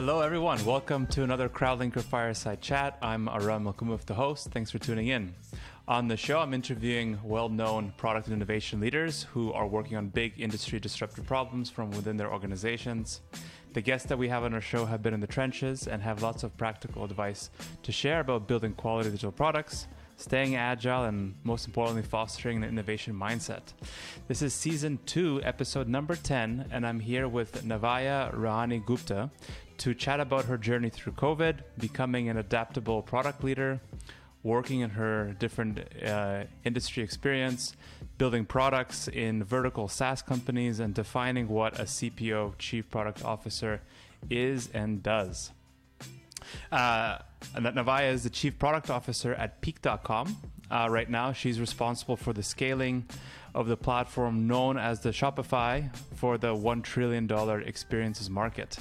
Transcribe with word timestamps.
Hello, 0.00 0.22
everyone. 0.22 0.64
Welcome 0.64 1.06
to 1.08 1.24
another 1.24 1.50
CrowdLinker 1.50 2.00
Fireside 2.00 2.62
Chat. 2.62 2.96
I'm 3.02 3.28
Aram 3.28 3.64
Malkumov, 3.64 4.06
the 4.06 4.14
host. 4.14 4.48
Thanks 4.50 4.70
for 4.70 4.78
tuning 4.78 5.08
in. 5.08 5.34
On 5.86 6.08
the 6.08 6.16
show, 6.16 6.38
I'm 6.38 6.54
interviewing 6.54 7.18
well 7.22 7.50
known 7.50 7.92
product 7.98 8.26
and 8.26 8.34
innovation 8.34 8.80
leaders 8.80 9.24
who 9.24 9.52
are 9.52 9.66
working 9.66 9.98
on 9.98 10.08
big 10.08 10.40
industry 10.40 10.80
disruptive 10.80 11.26
problems 11.26 11.68
from 11.68 11.90
within 11.90 12.16
their 12.16 12.32
organizations. 12.32 13.20
The 13.74 13.82
guests 13.82 14.08
that 14.08 14.16
we 14.16 14.28
have 14.28 14.42
on 14.42 14.54
our 14.54 14.62
show 14.62 14.86
have 14.86 15.02
been 15.02 15.12
in 15.12 15.20
the 15.20 15.26
trenches 15.26 15.86
and 15.86 16.00
have 16.00 16.22
lots 16.22 16.44
of 16.44 16.56
practical 16.56 17.04
advice 17.04 17.50
to 17.82 17.92
share 17.92 18.20
about 18.20 18.48
building 18.48 18.72
quality 18.72 19.10
digital 19.10 19.32
products, 19.32 19.86
staying 20.16 20.56
agile, 20.56 21.04
and 21.04 21.34
most 21.44 21.66
importantly, 21.66 22.02
fostering 22.02 22.56
an 22.56 22.64
innovation 22.64 23.14
mindset. 23.14 23.74
This 24.28 24.40
is 24.40 24.54
season 24.54 24.98
two, 25.04 25.42
episode 25.44 25.88
number 25.88 26.16
10, 26.16 26.68
and 26.70 26.86
I'm 26.86 27.00
here 27.00 27.28
with 27.28 27.64
Navya 27.64 28.34
Rehani 28.34 28.84
Gupta 28.84 29.30
to 29.80 29.94
chat 29.94 30.20
about 30.20 30.44
her 30.44 30.58
journey 30.58 30.90
through 30.90 31.14
COVID, 31.14 31.60
becoming 31.78 32.28
an 32.28 32.36
adaptable 32.36 33.00
product 33.00 33.42
leader, 33.42 33.80
working 34.42 34.80
in 34.80 34.90
her 34.90 35.34
different 35.38 35.80
uh, 36.04 36.44
industry 36.64 37.02
experience, 37.02 37.74
building 38.18 38.44
products 38.44 39.08
in 39.08 39.42
vertical 39.42 39.88
SaaS 39.88 40.20
companies, 40.20 40.80
and 40.80 40.92
defining 40.92 41.48
what 41.48 41.80
a 41.80 41.84
CPO, 41.84 42.58
Chief 42.58 42.90
Product 42.90 43.24
Officer, 43.24 43.80
is 44.28 44.68
and 44.74 45.02
does. 45.02 45.50
Uh, 46.70 47.18
Navaya 47.54 48.12
is 48.12 48.22
the 48.24 48.30
Chief 48.30 48.58
Product 48.58 48.90
Officer 48.90 49.32
at 49.32 49.62
Peek.com. 49.62 50.36
Uh, 50.70 50.88
right 50.90 51.08
now, 51.08 51.32
she's 51.32 51.58
responsible 51.58 52.16
for 52.18 52.34
the 52.34 52.42
scaling 52.42 53.06
of 53.54 53.66
the 53.66 53.76
platform 53.76 54.46
known 54.46 54.76
as 54.76 55.00
the 55.00 55.10
Shopify 55.10 55.94
for 56.14 56.38
the 56.38 56.54
$1 56.54 56.82
trillion 56.82 57.30
experiences 57.66 58.30
market. 58.30 58.78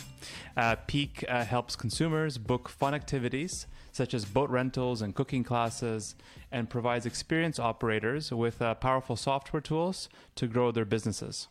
Uh, 0.56 0.76
Peek 0.88 1.26
uh, 1.28 1.44
helps 1.44 1.76
consumers 1.76 2.38
book 2.38 2.70
fun 2.70 2.94
activities 2.94 3.68
such 3.92 4.14
as 4.14 4.26
boat 4.26 4.50
rentals 4.50 5.02
and 5.02 5.16
cooking 5.16 5.44
classes 5.44 6.16
and 6.52 6.70
provides 6.70 7.06
experience 7.06 7.60
operators 7.60 8.32
with 8.32 8.62
uh, 8.62 8.74
powerful 8.76 9.16
software 9.16 9.62
tools 9.62 10.10
to 10.36 10.48
grow 10.48 10.72
their 10.72 10.86
businesses. 10.86 11.48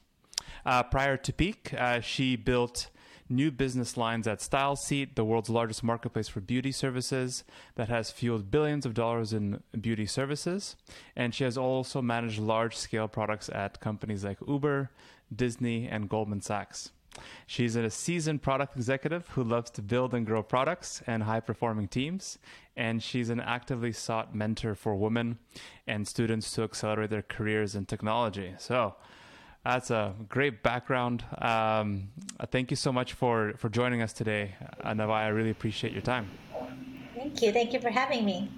Uh, 0.65 0.83
prior 0.83 1.17
to 1.17 1.33
Peek, 1.33 1.75
uh, 1.75 2.01
she 2.01 2.37
built 2.37 2.89
new 3.29 3.51
business 3.51 3.97
lines 3.97 4.27
at 4.27 4.39
StyleSeat, 4.39 5.15
the 5.15 5.25
world's 5.25 5.51
largest 5.51 5.83
marketplace 5.85 6.29
for 6.29 6.41
beauty 6.41 6.73
services 6.73 7.45
that 7.75 7.89
has 7.89 8.11
fueled 8.11 8.51
billions 8.51 8.87
of 8.87 8.95
dollars 8.95 9.33
in 9.33 9.63
beauty 9.81 10.07
services. 10.07 10.77
And 11.17 11.35
she 11.35 11.45
has 11.45 11.59
also 11.59 12.01
managed 12.03 12.39
large 12.39 12.77
scale 12.77 13.09
products 13.09 13.49
at 13.51 13.81
companies 13.81 14.25
like 14.25 14.39
Uber, 14.47 14.91
Disney, 15.35 15.87
and 15.89 16.09
Goldman 16.09 16.41
Sachs. 16.41 16.91
She's 17.47 17.77
a 17.77 17.91
seasoned 17.91 18.43
product 18.43 18.77
executive 18.77 19.29
who 19.29 19.43
loves 19.43 19.71
to 19.73 19.83
build 19.83 20.15
and 20.15 20.27
grow 20.27 20.43
products 20.43 21.03
and 21.07 21.25
high 21.25 21.41
performing 21.41 21.89
teams. 21.89 22.39
And 22.77 23.03
she's 23.03 23.29
an 23.29 23.41
actively 23.41 23.93
sought 23.93 24.35
mentor 24.35 24.75
for 24.75 24.95
women 24.95 25.39
and 25.87 26.07
students 26.07 26.53
to 26.53 26.63
accelerate 26.63 27.11
their 27.11 27.23
careers 27.23 27.75
in 27.75 27.87
technology. 27.87 28.55
So, 28.59 28.95
that's 29.69 29.91
a 29.91 30.15
great 30.31 30.63
background. 30.63 31.25
Um, 31.37 32.09
thank 32.51 32.71
you 32.71 32.77
so 32.77 32.91
much 32.91 33.13
for, 33.13 33.53
for 33.59 33.69
joining 33.69 34.01
us 34.01 34.15
today, 34.15 34.55
uh, 34.83 34.93
Navai. 34.93 35.11
I 35.11 35.29
really 35.29 35.51
appreciate 35.51 35.93
your 35.93 36.01
time. 36.03 36.31
Thank 37.15 37.43
you. 37.43 37.53
Thank 37.53 37.75
you 37.75 37.81
for 37.81 37.91
having 37.91 38.25
me. 38.25 38.51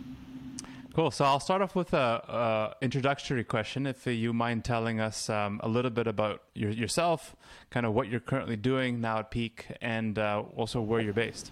Cool. 0.95 1.11
So 1.11 1.25
I'll 1.25 1.41
start 1.41 1.63
off 1.63 1.75
with 1.75 1.95
a, 1.95 2.77
a 2.79 2.85
introductory 2.85 3.43
question. 3.43 3.87
If 3.87 4.07
you 4.07 4.33
mind 4.33 4.65
telling 4.65 5.01
us 5.01 5.29
um, 5.29 5.61
a 5.65 5.69
little 5.69 5.91
bit 5.91 6.07
about 6.07 6.43
your, 6.55 6.71
yourself, 6.71 7.35
kind 7.71 7.87
of 7.87 7.93
what 7.93 8.09
you're 8.09 8.21
currently 8.21 8.57
doing 8.57 9.01
now 9.01 9.19
at 9.19 9.33
Peek, 9.33 9.67
and 9.81 10.17
uh, 10.17 10.45
also 10.57 10.81
where 10.81 11.01
you're 11.01 11.13
based. 11.13 11.51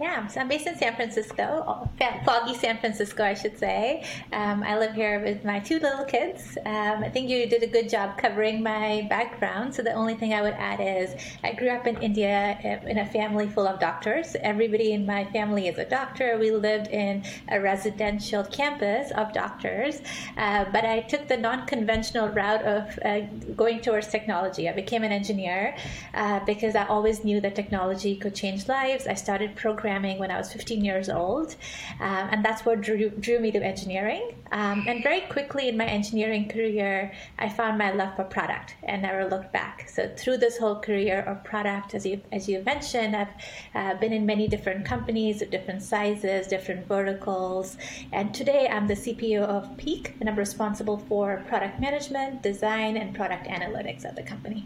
Yeah, 0.00 0.26
so 0.26 0.40
I'm 0.40 0.48
based 0.48 0.66
in 0.66 0.76
San 0.76 0.96
Francisco, 0.96 1.88
foggy 2.24 2.54
San 2.54 2.78
Francisco, 2.78 3.22
I 3.24 3.34
should 3.34 3.58
say. 3.58 4.04
Um, 4.32 4.62
I 4.62 4.76
live 4.78 4.94
here 4.94 5.20
with 5.20 5.44
my 5.44 5.60
two 5.60 5.78
little 5.78 6.04
kids. 6.04 6.56
Um, 6.64 7.04
I 7.04 7.08
think 7.08 7.28
you 7.28 7.46
did 7.46 7.62
a 7.62 7.66
good 7.66 7.88
job 7.88 8.16
covering 8.16 8.62
my 8.62 9.06
background. 9.08 9.74
So 9.74 9.82
the 9.82 9.92
only 9.92 10.14
thing 10.14 10.34
I 10.34 10.42
would 10.42 10.54
add 10.54 10.80
is 10.80 11.14
I 11.44 11.52
grew 11.52 11.68
up 11.68 11.86
in 11.86 11.96
India 12.02 12.58
uh, 12.64 12.88
in 12.88 12.98
a 12.98 13.06
family 13.06 13.48
full 13.48 13.66
of 13.66 13.78
doctors. 13.80 14.34
Everybody 14.40 14.92
in 14.92 15.06
my 15.06 15.24
family 15.26 15.68
is 15.68 15.78
a 15.78 15.84
doctor. 15.84 16.36
We 16.38 16.50
lived 16.50 16.88
in 16.88 17.22
a 17.48 17.60
residential 17.60 18.44
campus 18.44 19.12
of 19.12 19.32
doctors, 19.32 20.00
uh, 20.36 20.64
but 20.72 20.84
I 20.84 21.00
took 21.00 21.28
the 21.28 21.36
non-conventional 21.36 22.30
route 22.30 22.62
of 22.62 22.98
uh, 23.04 23.20
going 23.54 23.80
towards 23.80 24.08
technology. 24.08 24.68
I 24.68 24.72
became 24.72 25.04
an 25.04 25.12
engineer 25.12 25.76
uh, 26.14 26.40
because 26.44 26.74
I 26.74 26.86
always 26.86 27.24
knew 27.24 27.40
that 27.42 27.54
technology 27.54 28.16
could 28.16 28.34
change 28.34 28.66
lives. 28.68 29.06
I 29.06 29.14
started 29.14 29.54
programming 29.54 29.81
programming 29.82 30.18
when 30.18 30.30
I 30.30 30.38
was 30.38 30.52
15 30.52 30.84
years 30.84 31.08
old, 31.08 31.56
um, 31.98 32.28
and 32.30 32.44
that's 32.44 32.64
what 32.64 32.80
drew, 32.80 33.10
drew 33.10 33.40
me 33.40 33.50
to 33.50 33.58
engineering. 33.58 34.34
Um, 34.52 34.84
and 34.86 35.02
very 35.02 35.22
quickly 35.22 35.68
in 35.68 35.76
my 35.76 35.86
engineering 35.86 36.48
career, 36.48 37.12
I 37.38 37.48
found 37.48 37.78
my 37.78 37.90
love 37.90 38.14
for 38.14 38.24
product 38.24 38.76
and 38.84 39.02
never 39.02 39.28
looked 39.28 39.52
back. 39.52 39.88
So 39.88 40.08
through 40.16 40.36
this 40.36 40.56
whole 40.56 40.76
career 40.76 41.22
of 41.22 41.42
product, 41.42 41.94
as 41.94 42.06
you 42.06 42.20
as 42.30 42.48
you 42.48 42.62
mentioned, 42.64 43.16
I've 43.16 43.34
uh, 43.74 43.94
been 43.98 44.12
in 44.12 44.24
many 44.24 44.46
different 44.46 44.84
companies 44.84 45.42
of 45.42 45.50
different 45.50 45.82
sizes, 45.82 46.46
different 46.46 46.86
verticals, 46.86 47.76
and 48.12 48.32
today 48.32 48.68
I'm 48.68 48.86
the 48.86 48.98
CPO 49.04 49.42
of 49.42 49.76
Peek, 49.78 50.14
and 50.20 50.28
I'm 50.28 50.36
responsible 50.36 50.98
for 51.08 51.42
product 51.48 51.80
management, 51.80 52.42
design, 52.42 52.96
and 52.96 53.14
product 53.14 53.46
analytics 53.48 54.04
at 54.04 54.14
the 54.14 54.22
company. 54.22 54.64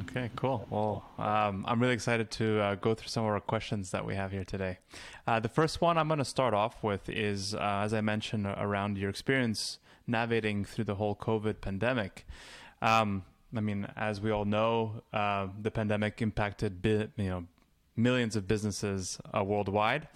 Okay, 0.00 0.30
cool. 0.36 0.66
Well, 0.70 1.04
um, 1.18 1.64
I'm 1.68 1.78
really 1.78 1.92
excited 1.92 2.30
to 2.32 2.60
uh, 2.60 2.74
go 2.76 2.94
through 2.94 3.08
some 3.08 3.24
of 3.24 3.30
our 3.30 3.40
questions 3.40 3.90
that 3.90 4.04
we 4.06 4.14
have 4.14 4.32
here 4.32 4.44
today. 4.44 4.78
Uh, 5.26 5.38
the 5.38 5.50
first 5.50 5.82
one 5.82 5.98
I'm 5.98 6.08
going 6.08 6.18
to 6.18 6.24
start 6.24 6.54
off 6.54 6.82
with 6.82 7.10
is, 7.10 7.54
uh, 7.54 7.58
as 7.84 7.92
I 7.92 8.00
mentioned, 8.00 8.46
around 8.46 8.96
your 8.96 9.10
experience 9.10 9.78
navigating 10.06 10.64
through 10.64 10.84
the 10.84 10.94
whole 10.94 11.14
COVID 11.14 11.60
pandemic. 11.60 12.26
Um, 12.80 13.24
I 13.54 13.60
mean, 13.60 13.86
as 13.94 14.20
we 14.20 14.30
all 14.30 14.46
know, 14.46 15.02
uh, 15.12 15.48
the 15.60 15.70
pandemic 15.70 16.22
impacted 16.22 16.80
bi- 16.80 17.08
you 17.16 17.28
know 17.28 17.44
millions 17.94 18.34
of 18.34 18.48
businesses 18.48 19.18
uh, 19.36 19.44
worldwide. 19.44 20.08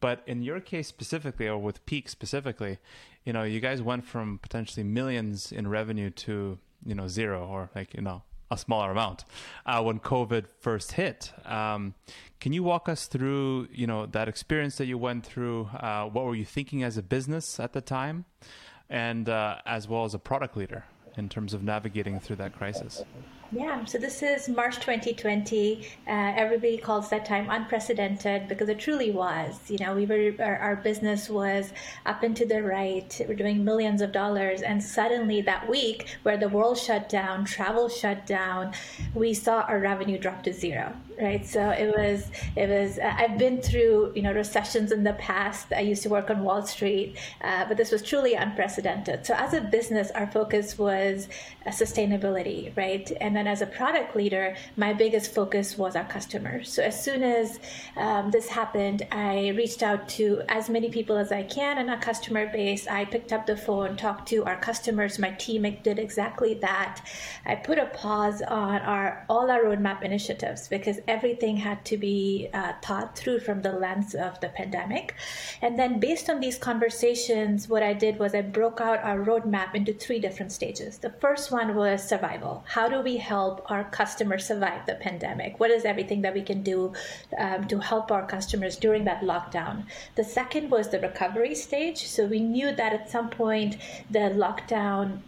But 0.00 0.22
in 0.26 0.42
your 0.42 0.60
case 0.60 0.86
specifically, 0.86 1.48
or 1.48 1.58
with 1.58 1.84
Peek 1.86 2.08
specifically, 2.08 2.78
you 3.24 3.32
know, 3.32 3.42
you 3.42 3.58
guys 3.58 3.82
went 3.82 4.04
from 4.04 4.38
potentially 4.38 4.84
millions 4.84 5.50
in 5.50 5.66
revenue 5.66 6.10
to 6.10 6.58
you 6.86 6.94
know 6.94 7.08
zero, 7.08 7.46
or 7.46 7.70
like 7.74 7.94
you 7.94 8.02
know 8.02 8.22
a 8.54 8.58
smaller 8.58 8.90
amount 8.90 9.24
uh, 9.66 9.82
when 9.82 10.00
COVID 10.00 10.46
first 10.60 10.92
hit. 10.92 11.32
Um, 11.44 11.94
can 12.40 12.52
you 12.52 12.62
walk 12.62 12.88
us 12.88 13.06
through, 13.06 13.68
you 13.72 13.86
know, 13.86 14.06
that 14.06 14.28
experience 14.28 14.76
that 14.76 14.86
you 14.86 14.96
went 14.98 15.24
through? 15.26 15.68
Uh, 15.78 16.04
what 16.06 16.24
were 16.24 16.34
you 16.34 16.44
thinking 16.44 16.82
as 16.82 16.96
a 16.96 17.02
business 17.02 17.60
at 17.60 17.72
the 17.72 17.80
time, 17.80 18.24
and 18.88 19.28
uh, 19.28 19.56
as 19.66 19.88
well 19.88 20.04
as 20.04 20.14
a 20.14 20.18
product 20.18 20.56
leader 20.56 20.84
in 21.16 21.28
terms 21.28 21.54
of 21.54 21.62
navigating 21.62 22.20
through 22.20 22.36
that 22.36 22.52
crisis? 22.54 23.02
Yeah, 23.56 23.84
so 23.84 23.98
this 23.98 24.20
is 24.24 24.48
March 24.48 24.80
2020. 24.80 25.86
Uh, 26.08 26.10
everybody 26.10 26.76
calls 26.76 27.08
that 27.10 27.24
time 27.24 27.48
unprecedented 27.48 28.48
because 28.48 28.68
it 28.68 28.80
truly 28.80 29.12
was. 29.12 29.60
You 29.70 29.78
know, 29.78 29.94
we 29.94 30.06
were 30.06 30.34
our, 30.44 30.56
our, 30.56 30.76
business 30.76 31.30
was 31.30 31.72
up 32.04 32.24
and 32.24 32.36
to 32.36 32.46
the 32.46 32.64
right. 32.64 33.20
We're 33.28 33.36
doing 33.36 33.64
millions 33.64 34.02
of 34.02 34.10
dollars, 34.10 34.62
and 34.62 34.82
suddenly 34.82 35.40
that 35.42 35.68
week, 35.68 36.16
where 36.24 36.36
the 36.36 36.48
world 36.48 36.78
shut 36.78 37.08
down, 37.08 37.44
travel 37.44 37.88
shut 37.88 38.26
down, 38.26 38.72
we 39.14 39.32
saw 39.32 39.60
our 39.60 39.78
revenue 39.78 40.18
drop 40.18 40.42
to 40.42 40.52
zero. 40.52 40.92
Right. 41.20 41.46
So 41.46 41.70
it 41.70 41.94
was 41.96 42.26
it 42.56 42.68
was. 42.68 42.98
Uh, 42.98 43.14
I've 43.16 43.38
been 43.38 43.62
through 43.62 44.12
you 44.16 44.22
know 44.22 44.32
recessions 44.32 44.90
in 44.90 45.04
the 45.04 45.12
past. 45.12 45.72
I 45.72 45.80
used 45.80 46.02
to 46.02 46.08
work 46.08 46.28
on 46.28 46.42
Wall 46.42 46.62
Street, 46.66 47.16
uh, 47.40 47.66
but 47.66 47.76
this 47.76 47.92
was 47.92 48.02
truly 48.02 48.34
unprecedented. 48.34 49.24
So 49.24 49.34
as 49.34 49.54
a 49.54 49.60
business, 49.60 50.10
our 50.10 50.26
focus 50.26 50.76
was 50.76 51.28
uh, 51.66 51.70
sustainability, 51.70 52.76
right, 52.76 53.10
and 53.20 53.36
then 53.36 53.46
as 53.46 53.62
a 53.62 53.66
product 53.66 54.16
leader, 54.16 54.56
my 54.76 54.92
biggest 54.92 55.32
focus 55.32 55.78
was 55.78 55.94
our 55.94 56.04
customers. 56.04 56.72
So 56.72 56.82
as 56.82 57.00
soon 57.00 57.22
as 57.22 57.60
um, 57.96 58.32
this 58.32 58.48
happened, 58.48 59.06
I 59.12 59.48
reached 59.56 59.84
out 59.84 60.08
to 60.10 60.42
as 60.48 60.68
many 60.68 60.90
people 60.90 61.16
as 61.16 61.30
I 61.30 61.44
can 61.44 61.78
in 61.78 61.88
our 61.90 62.00
customer 62.00 62.50
base. 62.50 62.88
I 62.88 63.04
picked 63.04 63.32
up 63.32 63.46
the 63.46 63.56
phone, 63.56 63.96
talked 63.96 64.28
to 64.30 64.44
our 64.46 64.56
customers. 64.56 65.20
My 65.20 65.30
team 65.30 65.62
did 65.84 66.00
exactly 66.00 66.54
that. 66.54 67.06
I 67.46 67.54
put 67.54 67.78
a 67.78 67.86
pause 67.86 68.42
on 68.42 68.80
our 68.80 69.24
all 69.28 69.48
our 69.48 69.62
roadmap 69.62 70.02
initiatives 70.02 70.66
because 70.66 70.98
everything 71.08 71.56
had 71.56 71.84
to 71.86 71.96
be 71.96 72.48
uh, 72.52 72.72
thought 72.82 73.16
through 73.16 73.40
from 73.40 73.62
the 73.62 73.72
lens 73.72 74.14
of 74.14 74.40
the 74.40 74.48
pandemic. 74.48 75.14
And 75.62 75.78
then 75.78 76.00
based 76.00 76.30
on 76.30 76.40
these 76.40 76.58
conversations, 76.58 77.68
what 77.68 77.82
I 77.82 77.92
did 77.92 78.18
was 78.18 78.34
I 78.34 78.42
broke 78.42 78.80
out 78.80 79.02
our 79.02 79.18
roadmap 79.18 79.74
into 79.74 79.92
three 79.92 80.18
different 80.18 80.52
stages. 80.52 80.98
The 80.98 81.10
first 81.10 81.50
one 81.50 81.74
was 81.74 82.06
survival. 82.06 82.64
How 82.66 82.88
do 82.88 83.00
we 83.00 83.16
help 83.16 83.70
our 83.70 83.84
customers 83.84 84.46
survive 84.46 84.86
the 84.86 84.94
pandemic? 84.94 85.60
What 85.60 85.70
is 85.70 85.84
everything 85.84 86.22
that 86.22 86.34
we 86.34 86.42
can 86.42 86.62
do 86.62 86.92
um, 87.38 87.66
to 87.68 87.78
help 87.78 88.10
our 88.10 88.26
customers 88.26 88.76
during 88.76 89.04
that 89.04 89.22
lockdown? 89.22 89.84
The 90.14 90.24
second 90.24 90.70
was 90.70 90.88
the 90.88 91.00
recovery 91.00 91.54
stage. 91.54 92.06
So 92.06 92.26
we 92.26 92.40
knew 92.40 92.74
that 92.74 92.92
at 92.92 93.10
some 93.10 93.30
point 93.30 93.76
the 94.10 94.30
lockdown 94.30 95.20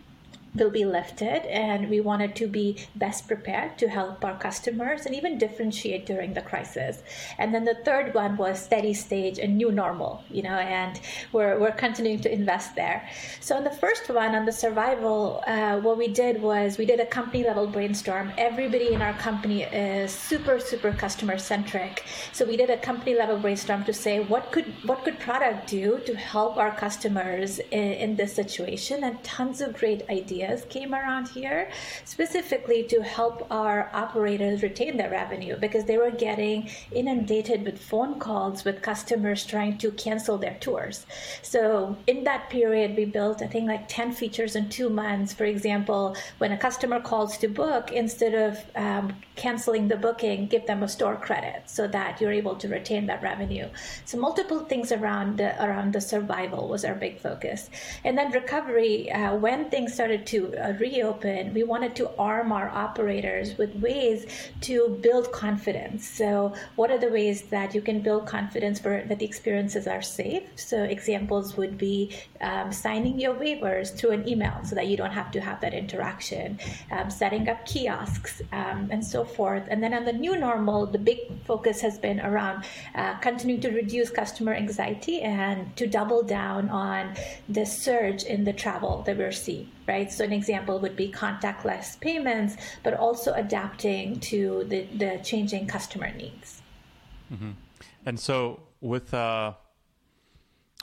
will 0.59 0.71
be 0.71 0.85
lifted 0.85 1.45
and 1.47 1.89
we 1.89 2.01
wanted 2.01 2.35
to 2.37 2.47
be 2.47 2.77
best 2.95 3.29
prepared 3.29 3.77
to 3.79 3.89
help 3.89 4.25
our 4.25 4.39
customers 4.39 5.07
and 5.07 5.15
even 5.15 5.39
differentiate 5.39 6.07
during 6.07 6.35
the 6.35 6.41
crisis. 6.41 7.03
And 7.39 7.55
then 7.55 7.65
the 7.65 7.75
third 7.85 8.15
one 8.15 8.37
was 8.37 8.63
steady 8.63 8.95
stage 8.95 9.39
and 9.39 9.57
new 9.57 9.71
normal 9.71 10.25
you 10.31 10.43
know 10.43 10.59
and 10.59 11.01
we're, 11.33 11.59
we're 11.59 11.73
continuing 11.73 12.21
to 12.21 12.33
invest 12.33 12.75
there. 12.75 13.09
So 13.41 13.57
on 13.57 13.65
the 13.65 13.71
first 13.71 14.09
one 14.09 14.35
on 14.35 14.47
the 14.47 14.53
survival 14.53 15.43
uh, 15.47 15.79
what 15.81 15.99
we 15.99 16.09
did 16.09 16.41
was 16.41 16.79
we 16.79 16.87
did 16.87 17.01
a 17.01 17.07
company 17.07 17.45
level 17.45 17.67
brainstorm. 17.67 18.33
Everybody 18.39 18.93
in 18.93 19.03
our 19.03 19.15
company 19.15 19.63
is 19.63 20.13
super 20.13 20.59
super 20.59 20.93
customer 20.93 21.39
centric. 21.39 22.05
So 22.33 22.45
we 22.45 22.57
did 22.57 22.71
a 22.71 22.79
company 22.79 23.15
level 23.15 23.39
brainstorm 23.39 23.85
to 23.85 23.93
say 23.93 24.21
what 24.21 24.53
could 24.53 24.67
what 24.85 25.05
could 25.05 25.19
product 25.19 25.69
do 25.69 26.01
to 26.07 26.15
help 26.15 26.57
our 26.57 26.75
customers 26.75 27.59
in, 27.71 27.93
in 27.93 28.17
this 28.17 28.33
situation 28.33 29.05
and 29.05 29.23
tons 29.23 29.61
of 29.61 29.77
great 29.77 30.09
ideas 30.09 30.46
ideas 30.47 30.67
came 30.69 30.95
around 30.95 31.29
here 31.29 31.71
specifically 32.05 32.83
to 32.85 33.03
help 33.03 33.47
our 33.51 33.91
operators 33.93 34.63
retain 34.63 34.97
their 34.97 35.11
revenue 35.11 35.57
because 35.57 35.85
they 35.85 35.99
were 35.99 36.11
getting 36.11 36.69
inundated 36.93 37.65
with 37.65 37.79
phone 37.79 38.19
calls 38.19 38.65
with 38.65 38.83
customers 38.83 39.45
trying 39.45 39.79
to 39.79 39.91
cancel 39.93 40.39
their 40.39 40.57
tours. 40.61 41.07
So 41.43 41.97
in 42.07 42.25
that 42.25 42.51
period, 42.51 42.97
we 42.97 43.05
built, 43.05 43.43
I 43.43 43.47
think, 43.47 43.69
like 43.69 43.89
10 43.89 44.13
features 44.13 44.57
in 44.57 44.69
two 44.69 44.89
months. 44.89 45.33
For 45.33 45.45
example, 45.45 46.17
when 46.39 46.53
a 46.53 46.59
customer 46.59 47.01
calls 47.01 47.39
to 47.39 47.49
book, 47.49 47.93
instead 47.93 48.35
of 48.35 48.59
um, 48.75 49.15
canceling 49.37 49.89
the 49.89 49.97
booking, 49.97 50.47
give 50.47 50.67
them 50.67 50.83
a 50.83 50.89
store 50.89 51.17
credit 51.17 51.63
so 51.67 51.87
that 51.87 52.21
you're 52.21 52.33
able 52.33 52.57
to 52.57 52.69
retain 52.69 53.07
that 53.07 53.23
revenue. 53.23 53.69
So 54.05 54.19
multiple 54.19 54.61
things 54.61 54.93
around 54.93 55.39
the, 55.39 55.63
around 55.65 55.93
the 55.93 56.01
survival 56.01 56.69
was 56.69 56.85
our 56.85 56.95
big 56.95 57.21
focus. 57.21 57.71
And 58.05 58.17
then 58.17 58.33
recovery, 58.33 59.11
uh, 59.13 59.37
when 59.37 59.71
things 59.71 59.95
started 59.95 60.27
to 60.29 60.55
uh, 60.57 60.73
reopen, 60.81 61.53
we 61.55 61.63
wanted 61.63 61.95
to 61.97 62.11
arm 62.19 62.51
our 62.51 62.69
operators 62.69 63.57
with 63.59 63.75
ways 63.77 64.27
to 64.63 64.99
build 65.03 65.31
confidence. 65.33 66.09
So, 66.09 66.55
what 66.77 66.91
are 66.91 66.99
the 66.99 67.11
ways 67.11 67.43
that 67.43 67.75
you 67.75 67.83
can 67.83 68.01
build 68.01 68.27
confidence 68.27 68.81
for 68.81 69.05
that 69.07 69.19
the 69.19 69.25
experiences 69.25 69.87
are 69.87 70.03
safe? 70.03 70.45
So, 70.57 70.83
examples 70.83 71.57
would 71.57 71.77
be 71.77 72.17
um, 72.41 72.73
signing 72.73 73.21
your 73.21 73.35
waivers 73.35 73.97
through 73.97 74.13
an 74.13 74.29
email 74.29 74.59
so 74.65 74.75
that 74.75 74.87
you 74.87 74.97
don't 74.97 75.13
have 75.13 75.31
to 75.33 75.41
have 75.41 75.61
that 75.61 75.75
interaction, 75.75 76.59
um, 76.91 77.11
setting 77.11 77.49
up 77.49 77.65
kiosks, 77.67 78.43
um, 78.53 78.89
and 78.91 79.05
so 79.05 79.26
forth. 79.27 79.65
And 79.69 79.83
then 79.83 79.95
on 79.95 80.05
the 80.05 80.13
new 80.13 80.37
normal, 80.37 80.87
the 80.87 80.99
big 80.99 81.19
focus 81.45 81.81
has 81.81 81.99
been 81.99 82.21
around 82.21 82.65
uh, 82.95 83.19
continuing 83.19 83.61
to 83.63 83.71
reduce 83.71 84.11
customer 84.11 84.55
anxiety 84.55 85.21
and 85.23 85.75
to 85.77 85.87
double 85.87 86.23
down 86.23 86.69
on 86.69 87.15
the 87.49 87.67
surge 87.67 88.25
in 88.25 88.45
the 88.45 88.53
travel 88.53 89.03
that 89.07 89.17
we're 89.17 89.33
seeing 89.33 89.71
right? 89.87 90.11
So 90.11 90.25
an 90.25 90.33
example 90.33 90.81
would 90.81 90.97
be 90.97 91.11
contactless 91.13 92.01
payments, 92.01 92.57
but 92.83 92.95
also 92.95 93.33
adapting 93.35 94.21
to 94.21 94.65
the, 94.65 94.87
the 94.97 95.21
changing 95.23 95.67
customer 95.67 96.13
needs. 96.13 96.61
Mm-hmm. 97.33 97.53
And 98.05 98.19
so 98.19 98.61
with 98.81 99.15
uh, 99.15 99.55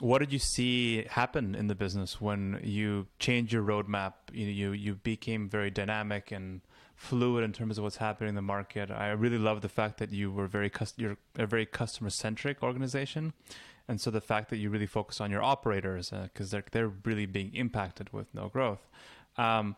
what 0.00 0.18
did 0.18 0.32
you 0.32 0.38
see 0.38 1.04
happen 1.04 1.54
in 1.54 1.68
the 1.68 1.74
business 1.74 2.20
when 2.20 2.60
you 2.62 3.06
changed 3.18 3.52
your 3.52 3.62
roadmap? 3.62 4.14
You 4.32 4.46
you 4.46 4.72
you 4.72 4.94
became 4.96 5.48
very 5.48 5.70
dynamic 5.70 6.32
and 6.32 6.62
fluid 6.96 7.44
in 7.44 7.52
terms 7.52 7.78
of 7.78 7.84
what's 7.84 7.96
happening 7.98 8.30
in 8.30 8.34
the 8.34 8.42
market. 8.42 8.90
I 8.90 9.10
really 9.10 9.38
love 9.38 9.60
the 9.60 9.68
fact 9.68 9.98
that 9.98 10.10
you 10.10 10.32
were 10.32 10.46
very 10.46 10.70
you're 10.96 11.16
a 11.36 11.46
very 11.46 11.66
customer 11.66 12.10
centric 12.10 12.62
organization, 12.62 13.34
and 13.86 14.00
so 14.00 14.10
the 14.10 14.20
fact 14.20 14.50
that 14.50 14.56
you 14.56 14.68
really 14.68 14.86
focus 14.86 15.20
on 15.20 15.30
your 15.30 15.42
operators 15.42 16.10
because 16.10 16.52
uh, 16.52 16.56
they're 16.56 16.64
they're 16.72 16.92
really 17.04 17.26
being 17.26 17.54
impacted 17.54 18.12
with 18.12 18.26
no 18.34 18.48
growth. 18.48 18.88
Um, 19.36 19.76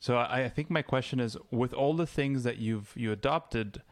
so 0.00 0.16
I, 0.16 0.44
I, 0.44 0.48
think 0.48 0.70
my 0.70 0.82
question 0.82 1.18
is, 1.18 1.36
with 1.50 1.72
all 1.72 1.94
the 1.94 2.06
things 2.06 2.42
that 2.42 2.58
you've 2.58 2.92
you 2.96 3.12
adopted, 3.12 3.82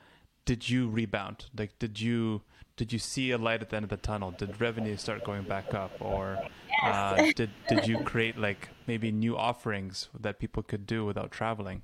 did 0.45 0.69
you 0.69 0.89
rebound? 0.89 1.47
Like, 1.57 1.79
did 1.79 2.01
you 2.01 2.43
did 2.77 2.93
you 2.93 2.99
see 2.99 3.31
a 3.31 3.39
light 3.39 3.63
at 3.63 3.71
the 3.71 3.77
end 3.77 3.85
of 3.85 3.91
the 3.91 3.97
tunnel? 3.97 4.31
Did 4.31 4.61
revenue 4.61 4.97
start 4.97 5.25
going 5.25 5.43
back 5.43 5.75
up, 5.75 5.93
or 6.01 6.39
uh, 6.83 7.31
did 7.37 7.51
did 7.69 7.87
you 7.87 7.99
create 7.99 8.39
like 8.39 8.71
maybe 8.87 9.13
new 9.13 9.37
offerings 9.37 10.09
that 10.19 10.39
people 10.39 10.63
could 10.63 10.87
do 10.87 11.05
without 11.05 11.31
traveling? 11.31 11.83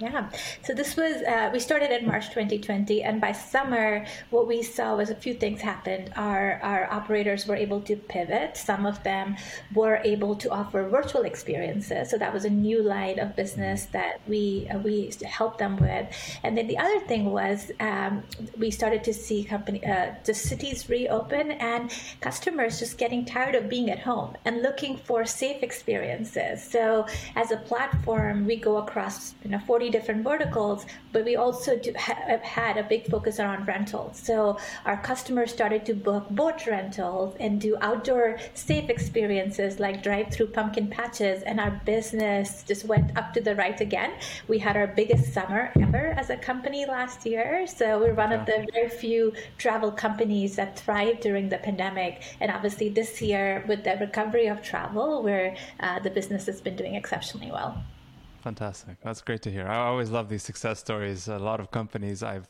Yeah. 0.00 0.30
So 0.62 0.72
this 0.72 0.96
was, 0.96 1.16
uh, 1.22 1.50
we 1.52 1.60
started 1.60 1.90
in 1.90 2.06
March 2.06 2.28
2020, 2.28 3.02
and 3.02 3.20
by 3.20 3.32
summer, 3.32 4.06
what 4.30 4.48
we 4.48 4.62
saw 4.62 4.96
was 4.96 5.10
a 5.10 5.14
few 5.14 5.34
things 5.34 5.60
happened. 5.60 6.10
Our, 6.16 6.58
our 6.62 6.90
operators 6.90 7.46
were 7.46 7.54
able 7.54 7.82
to 7.82 7.96
pivot. 7.96 8.56
Some 8.56 8.86
of 8.86 9.02
them 9.02 9.36
were 9.74 10.00
able 10.02 10.36
to 10.36 10.50
offer 10.50 10.88
virtual 10.88 11.24
experiences. 11.24 12.08
So 12.08 12.16
that 12.16 12.32
was 12.32 12.46
a 12.46 12.50
new 12.50 12.82
line 12.82 13.18
of 13.18 13.36
business 13.36 13.86
that 13.92 14.22
we, 14.26 14.66
uh, 14.72 14.78
we 14.78 15.12
helped 15.22 15.58
them 15.58 15.76
with. 15.76 16.06
And 16.44 16.56
then 16.56 16.66
the 16.66 16.78
other 16.78 17.00
thing 17.00 17.26
was 17.26 17.70
um, 17.80 18.22
we 18.56 18.70
started 18.70 19.04
to 19.04 19.12
see 19.12 19.44
company, 19.44 19.84
uh, 19.84 20.14
the 20.24 20.32
cities 20.32 20.88
reopen 20.88 21.50
and 21.50 21.92
customers 22.22 22.78
just 22.78 22.96
getting 22.96 23.26
tired 23.26 23.54
of 23.54 23.68
being 23.68 23.90
at 23.90 23.98
home 23.98 24.34
and 24.46 24.62
looking 24.62 24.96
for 24.96 25.26
safe 25.26 25.62
experiences. 25.62 26.64
So 26.64 27.06
as 27.36 27.50
a 27.50 27.58
platform, 27.58 28.46
we 28.46 28.56
go 28.56 28.78
across 28.78 29.34
you 29.44 29.50
know, 29.50 29.58
40 29.58 29.89
different 29.90 30.24
verticals, 30.24 30.86
but 31.12 31.24
we 31.24 31.36
also 31.36 31.76
do, 31.76 31.92
have 31.94 32.40
had 32.40 32.76
a 32.76 32.82
big 32.82 33.06
focus 33.06 33.40
around 33.40 33.66
rentals. 33.66 34.18
So 34.18 34.58
our 34.84 34.96
customers 34.96 35.52
started 35.52 35.84
to 35.86 35.94
book 35.94 36.28
boat 36.30 36.66
rentals 36.66 37.36
and 37.40 37.60
do 37.60 37.76
outdoor 37.80 38.38
safe 38.54 38.88
experiences 38.88 39.80
like 39.80 40.02
drive-through 40.02 40.48
pumpkin 40.48 40.86
patches, 40.88 41.42
and 41.42 41.60
our 41.60 41.80
business 41.84 42.62
just 42.62 42.84
went 42.84 43.16
up 43.16 43.32
to 43.34 43.40
the 43.40 43.54
right 43.54 43.80
again. 43.80 44.12
We 44.48 44.58
had 44.58 44.76
our 44.76 44.86
biggest 44.86 45.32
summer 45.32 45.72
ever 45.80 46.14
as 46.16 46.30
a 46.30 46.36
company 46.36 46.86
last 46.86 47.26
year, 47.26 47.66
so 47.66 47.98
we're 47.98 48.14
one 48.14 48.32
of 48.32 48.46
the 48.46 48.66
very 48.72 48.88
few 48.88 49.32
travel 49.58 49.90
companies 49.90 50.56
that 50.56 50.78
thrived 50.78 51.20
during 51.20 51.48
the 51.48 51.58
pandemic. 51.58 52.22
And 52.40 52.50
obviously, 52.50 52.88
this 52.88 53.20
year 53.20 53.64
with 53.66 53.84
the 53.84 53.96
recovery 54.00 54.46
of 54.46 54.62
travel, 54.62 55.22
where 55.22 55.56
uh, 55.80 55.98
the 56.00 56.10
business 56.10 56.46
has 56.46 56.60
been 56.60 56.76
doing 56.76 56.94
exceptionally 56.94 57.50
well. 57.50 57.82
Fantastic. 58.42 58.96
That's 59.02 59.20
great 59.20 59.42
to 59.42 59.50
hear. 59.50 59.66
I 59.66 59.76
always 59.76 60.10
love 60.10 60.28
these 60.28 60.42
success 60.42 60.80
stories. 60.80 61.28
A 61.28 61.38
lot 61.38 61.60
of 61.60 61.70
companies 61.70 62.22
I've 62.22 62.48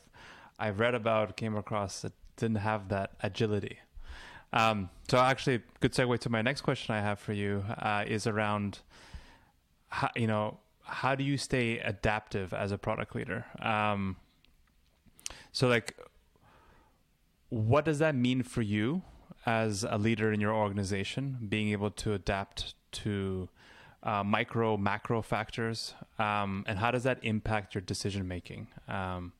I've 0.57 0.79
read 0.79 0.95
about 0.95 1.35
came 1.37 1.57
across 1.57 2.01
that 2.01 2.13
didn't 2.37 2.57
have 2.57 2.89
that 2.89 3.11
agility. 3.21 3.79
Um, 4.53 4.89
so 5.09 5.17
actually, 5.17 5.61
good 5.79 5.93
segue 5.93 6.19
to 6.19 6.29
my 6.29 6.41
next 6.41 6.61
question 6.61 6.93
I 6.93 7.01
have 7.01 7.19
for 7.19 7.33
you 7.33 7.63
uh, 7.79 8.03
is 8.07 8.27
around, 8.27 8.79
how, 9.89 10.09
you 10.15 10.27
know, 10.27 10.59
how 10.83 11.15
do 11.15 11.23
you 11.23 11.37
stay 11.37 11.79
adaptive 11.79 12.53
as 12.53 12.71
a 12.71 12.77
product 12.77 13.15
leader? 13.15 13.45
Um, 13.59 14.17
so 15.51 15.67
like, 15.67 15.97
what 17.49 17.85
does 17.85 17.99
that 17.99 18.15
mean 18.15 18.43
for 18.43 18.61
you 18.61 19.01
as 19.45 19.83
a 19.83 19.97
leader 19.97 20.31
in 20.31 20.39
your 20.39 20.53
organization, 20.53 21.37
being 21.49 21.69
able 21.69 21.91
to 21.91 22.13
adapt 22.13 22.75
to 22.91 23.49
uh, 24.03 24.23
micro 24.23 24.77
macro 24.77 25.21
factors 25.21 25.93
um, 26.17 26.63
and 26.67 26.79
how 26.79 26.91
does 26.91 27.03
that 27.03 27.19
impact 27.23 27.75
your 27.75 27.81
decision 27.81 28.27
making? 28.27 28.67
Um, 28.87 29.33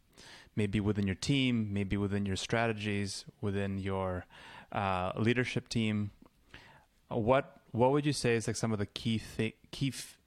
maybe 0.56 0.80
within 0.80 1.06
your 1.08 1.16
team 1.16 1.74
maybe 1.74 1.98
within 1.98 2.26
your 2.26 2.36
strategies 2.36 3.26
within 3.40 3.78
your 3.78 4.26
uh, 4.72 5.12
leadership 5.16 5.70
team. 5.70 6.12
What 7.10 7.58
what 7.72 7.92
would 7.92 8.06
you 8.06 8.14
say 8.14 8.36
is 8.36 8.48
like 8.48 8.56
some 8.56 8.72
of 8.72 8.80
the 8.80 8.86
key 8.86 9.22
th- 9.38 9.56
key 9.72 9.90
f- 9.90 10.18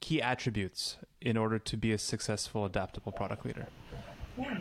key 0.00 0.20
attributes 0.22 0.96
in 1.20 1.36
order 1.36 1.58
to 1.58 1.76
be 1.76 1.92
a 1.92 1.98
successful 1.98 2.64
adaptable 2.64 3.12
product 3.12 3.44
leader 3.44 3.66
yeah. 4.38 4.58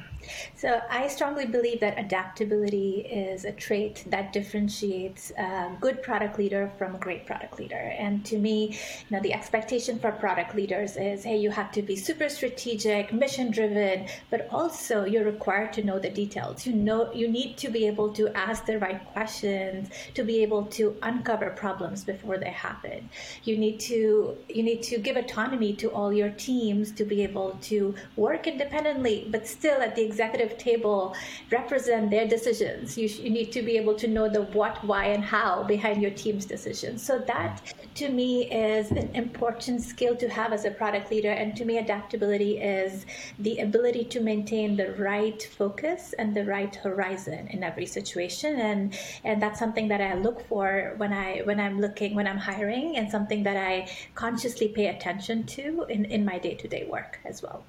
So 0.55 0.82
I 0.89 1.08
strongly 1.08 1.46
believe 1.46 1.79
that 1.82 2.00
adaptability 2.00 3.01
is 3.01 3.46
a 3.46 3.51
trait 3.51 4.03
that 4.08 4.34
differentiates 4.34 5.32
a 5.38 5.75
good 5.79 6.01
product 6.01 6.39
leader 6.39 6.72
from 6.77 6.96
a 6.96 6.98
great 6.98 7.25
product 7.25 7.60
leader. 7.60 7.75
And 7.75 8.25
to 8.25 8.38
me, 8.38 8.72
you 8.72 9.12
know, 9.12 9.22
the 9.22 9.34
expectation 9.34 10.00
for 10.00 10.12
product 10.12 10.55
leaders 10.55 10.98
is, 10.98 11.24
hey, 11.24 11.38
you 11.38 11.51
have 11.51 11.72
to 11.74 11.82
be 11.82 11.96
super 11.96 12.29
strategic, 12.29 13.13
mission 13.13 13.51
driven, 13.51 14.08
but 14.29 14.48
also 14.50 15.05
you're 15.05 15.25
required 15.25 15.74
to 15.74 15.84
know 15.84 16.00
the 16.00 16.10
details. 16.10 16.65
You 16.65 16.74
know, 16.74 17.13
you 17.13 17.27
need 17.27 17.58
to 17.58 17.70
be 17.70 17.86
able 17.86 18.13
to 18.13 18.29
ask 18.29 18.65
the 18.65 18.79
right 18.79 19.03
questions, 19.13 19.89
to 20.13 20.24
be 20.24 20.41
able 20.41 20.65
to 20.77 20.96
uncover 21.03 21.50
problems 21.51 22.03
before 22.03 22.38
they 22.38 22.51
happen. 22.51 23.10
You 23.44 23.58
need 23.58 23.79
to 23.82 24.38
you 24.50 24.63
need 24.63 24.84
to 24.84 24.98
give 24.98 25.17
autonomy 25.17 25.74
to 25.74 25.91
all 25.91 26.12
your 26.13 26.29
teams 26.29 26.91
to 26.94 27.03
be 27.03 27.24
able 27.24 27.58
to 27.63 27.94
work 28.15 28.48
independently, 28.48 29.27
but 29.29 29.48
still 29.48 29.64
still 29.65 29.81
at 29.81 29.95
the 29.95 30.03
executive 30.03 30.60
table 30.60 31.15
represent 31.51 32.12
their 32.12 32.27
decisions. 32.27 32.95
You, 33.00 33.07
sh- 33.07 33.22
you 33.25 33.31
need 33.31 33.51
to 33.53 33.63
be 33.63 33.77
able 33.77 33.95
to 33.95 34.07
know 34.07 34.29
the 34.29 34.43
what, 34.57 34.84
why, 34.86 35.05
and 35.05 35.24
how 35.24 35.63
behind 35.63 36.03
your 36.03 36.12
team's 36.12 36.45
decisions. 36.45 37.01
So 37.01 37.17
that, 37.25 37.74
to 37.95 38.10
me, 38.10 38.29
is 38.51 38.91
an 38.91 39.10
important 39.15 39.81
skill 39.81 40.15
to 40.17 40.29
have 40.29 40.53
as 40.53 40.65
a 40.65 40.72
product 40.72 41.10
leader. 41.10 41.31
And 41.31 41.55
to 41.55 41.65
me, 41.65 41.79
adaptability 41.79 42.60
is 42.60 43.07
the 43.39 43.57
ability 43.57 44.05
to 44.13 44.19
maintain 44.19 44.77
the 44.77 44.91
right 44.93 45.41
focus 45.57 46.13
and 46.19 46.36
the 46.36 46.45
right 46.45 46.75
horizon 46.75 47.48
in 47.48 47.63
every 47.63 47.88
situation. 47.88 48.60
And 48.60 48.95
and 49.24 49.41
that's 49.41 49.57
something 49.57 49.88
that 49.88 50.01
I 50.01 50.13
look 50.13 50.48
for 50.48 50.93
when 50.98 51.12
I 51.12 51.41
when 51.45 51.60
I'm 51.60 51.81
looking 51.81 52.13
when 52.13 52.27
I'm 52.27 52.38
hiring, 52.38 52.98
and 52.98 53.10
something 53.10 53.41
that 53.43 53.57
I 53.57 53.89
consciously 54.13 54.67
pay 54.67 54.88
attention 54.95 55.48
to 55.57 55.86
in 55.89 56.05
in 56.05 56.24
my 56.24 56.38
day 56.38 56.53
to 56.53 56.67
day 56.67 56.86
work 56.88 57.17
as 57.25 57.41
well. 57.41 57.65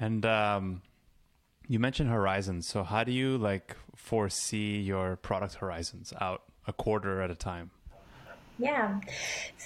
And 0.00 0.24
um, 0.24 0.82
you 1.66 1.78
mentioned 1.78 2.10
horizons. 2.10 2.66
So 2.66 2.82
how 2.82 3.04
do 3.04 3.12
you 3.12 3.38
like 3.38 3.76
foresee 3.96 4.80
your 4.80 5.16
product 5.16 5.54
horizons 5.54 6.12
out 6.20 6.42
a 6.66 6.72
quarter 6.72 7.20
at 7.20 7.30
a 7.30 7.34
time? 7.34 7.70
Yeah. 8.58 9.00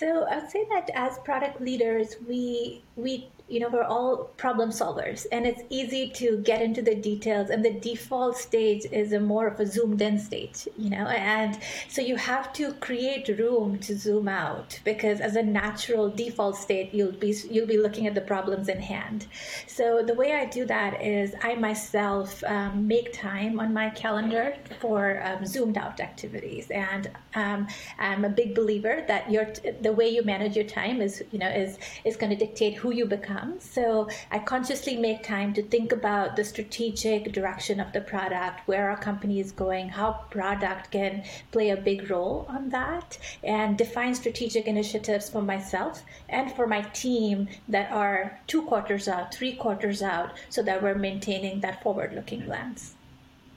So 0.02 0.26
I'd 0.28 0.50
say 0.50 0.66
that 0.70 0.90
as 0.94 1.18
product 1.20 1.60
leaders, 1.60 2.16
we 2.26 2.82
we 2.96 3.30
you 3.52 3.60
know 3.60 3.68
we're 3.68 3.84
all 3.84 4.30
problem 4.38 4.70
solvers 4.70 5.26
and 5.30 5.46
it's 5.46 5.62
easy 5.68 6.08
to 6.08 6.38
get 6.38 6.62
into 6.62 6.80
the 6.80 6.94
details 6.94 7.50
and 7.50 7.62
the 7.62 7.74
default 7.80 8.36
state 8.36 8.86
is 8.92 9.12
a 9.12 9.20
more 9.20 9.46
of 9.46 9.60
a 9.60 9.66
zoomed 9.66 10.00
in 10.00 10.18
state 10.18 10.66
you 10.78 10.88
know 10.88 11.06
and 11.08 11.58
so 11.88 12.00
you 12.00 12.16
have 12.16 12.52
to 12.52 12.72
create 12.74 13.28
room 13.38 13.78
to 13.78 13.96
zoom 13.96 14.26
out 14.26 14.80
because 14.84 15.20
as 15.20 15.36
a 15.36 15.42
natural 15.42 16.08
default 16.08 16.56
state 16.56 16.94
you'll 16.94 17.12
be 17.12 17.34
you'll 17.50 17.66
be 17.66 17.76
looking 17.76 18.06
at 18.06 18.14
the 18.14 18.20
problems 18.20 18.68
in 18.68 18.80
hand. 18.80 19.26
So 19.66 20.02
the 20.02 20.14
way 20.14 20.32
i 20.34 20.46
do 20.46 20.64
that 20.64 21.02
is 21.02 21.34
i 21.42 21.54
myself 21.54 22.42
um, 22.44 22.86
make 22.86 23.12
time 23.12 23.60
on 23.60 23.74
my 23.74 23.90
calendar 23.90 24.56
for 24.80 25.22
um, 25.26 25.44
zoomed 25.44 25.76
out 25.76 26.00
activities 26.00 26.70
and 26.70 27.10
um, 27.34 27.66
i'm 27.98 28.24
a 28.24 28.30
big 28.30 28.54
believer 28.54 29.04
that 29.08 29.30
your 29.30 29.46
the 29.80 29.91
way 29.92 30.08
you 30.08 30.22
manage 30.22 30.56
your 30.56 30.64
time 30.64 31.00
is 31.00 31.22
you 31.30 31.38
know 31.38 31.48
is 31.48 31.78
is 32.04 32.16
going 32.16 32.30
to 32.30 32.36
dictate 32.36 32.74
who 32.74 32.92
you 32.92 33.04
become 33.06 33.58
so 33.60 34.08
I 34.30 34.38
consciously 34.38 34.96
make 34.96 35.22
time 35.22 35.52
to 35.54 35.62
think 35.62 35.92
about 35.92 36.36
the 36.36 36.44
strategic 36.44 37.32
direction 37.32 37.80
of 37.80 37.92
the 37.92 38.00
product, 38.00 38.66
where 38.66 38.90
our 38.90 38.96
company 38.96 39.40
is 39.40 39.52
going, 39.52 39.88
how 39.88 40.24
product 40.30 40.90
can 40.90 41.24
play 41.50 41.70
a 41.70 41.76
big 41.76 42.10
role 42.10 42.46
on 42.48 42.70
that, 42.70 43.18
and 43.42 43.76
define 43.76 44.14
strategic 44.14 44.66
initiatives 44.66 45.28
for 45.28 45.42
myself 45.42 46.02
and 46.28 46.52
for 46.52 46.66
my 46.66 46.82
team 46.82 47.48
that 47.68 47.90
are 47.92 48.40
two 48.46 48.62
quarters 48.62 49.08
out, 49.08 49.34
three 49.34 49.54
quarters 49.54 50.02
out, 50.02 50.32
so 50.48 50.62
that 50.62 50.82
we're 50.82 50.94
maintaining 50.94 51.60
that 51.60 51.82
forward 51.82 52.14
looking 52.14 52.46
lens. 52.46 52.94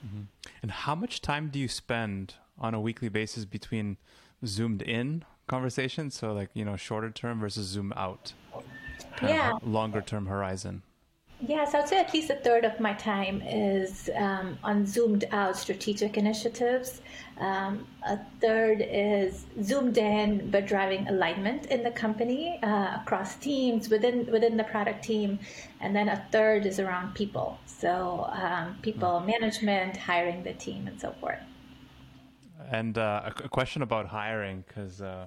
Mm-hmm. 0.06 0.22
And 0.62 0.70
how 0.70 0.94
much 0.94 1.20
time 1.20 1.48
do 1.48 1.58
you 1.58 1.68
spend 1.68 2.34
on 2.58 2.74
a 2.74 2.80
weekly 2.80 3.08
basis 3.08 3.44
between 3.44 3.96
zoomed 4.44 4.82
in 4.82 5.24
conversations, 5.46 6.14
so 6.14 6.32
like, 6.32 6.50
you 6.54 6.64
know, 6.64 6.76
shorter 6.76 7.10
term 7.10 7.40
versus 7.40 7.66
zoom 7.66 7.92
out? 7.96 8.32
yeah. 9.22 9.52
longer 9.62 10.00
term 10.00 10.26
horizon? 10.26 10.82
Yes, 11.38 11.74
I'd 11.74 11.86
say 11.86 12.00
at 12.00 12.14
least 12.14 12.30
a 12.30 12.36
third 12.36 12.64
of 12.64 12.80
my 12.80 12.94
time 12.94 13.42
is 13.42 14.08
um, 14.16 14.58
on 14.64 14.86
zoomed 14.86 15.26
out 15.32 15.54
strategic 15.54 16.16
initiatives. 16.16 17.02
Um, 17.38 17.86
a 18.06 18.18
third 18.40 18.80
is 18.80 19.44
zoomed 19.62 19.98
in 19.98 20.50
but 20.50 20.66
driving 20.66 21.06
alignment 21.08 21.66
in 21.66 21.82
the 21.82 21.90
company 21.90 22.58
uh, 22.62 22.96
across 23.02 23.36
teams 23.36 23.90
within 23.90 24.24
within 24.32 24.56
the 24.56 24.64
product 24.64 25.04
team, 25.04 25.38
and 25.82 25.94
then 25.94 26.08
a 26.08 26.24
third 26.32 26.64
is 26.64 26.80
around 26.80 27.14
people. 27.14 27.58
So 27.66 28.30
um, 28.32 28.78
people 28.80 29.20
hmm. 29.20 29.26
management, 29.26 29.98
hiring 29.98 30.42
the 30.42 30.54
team, 30.54 30.86
and 30.86 30.98
so 30.98 31.14
forth. 31.20 31.40
And 32.70 32.96
uh, 32.96 33.30
a 33.44 33.48
question 33.50 33.82
about 33.82 34.06
hiring 34.06 34.64
because 34.66 35.02
uh, 35.02 35.26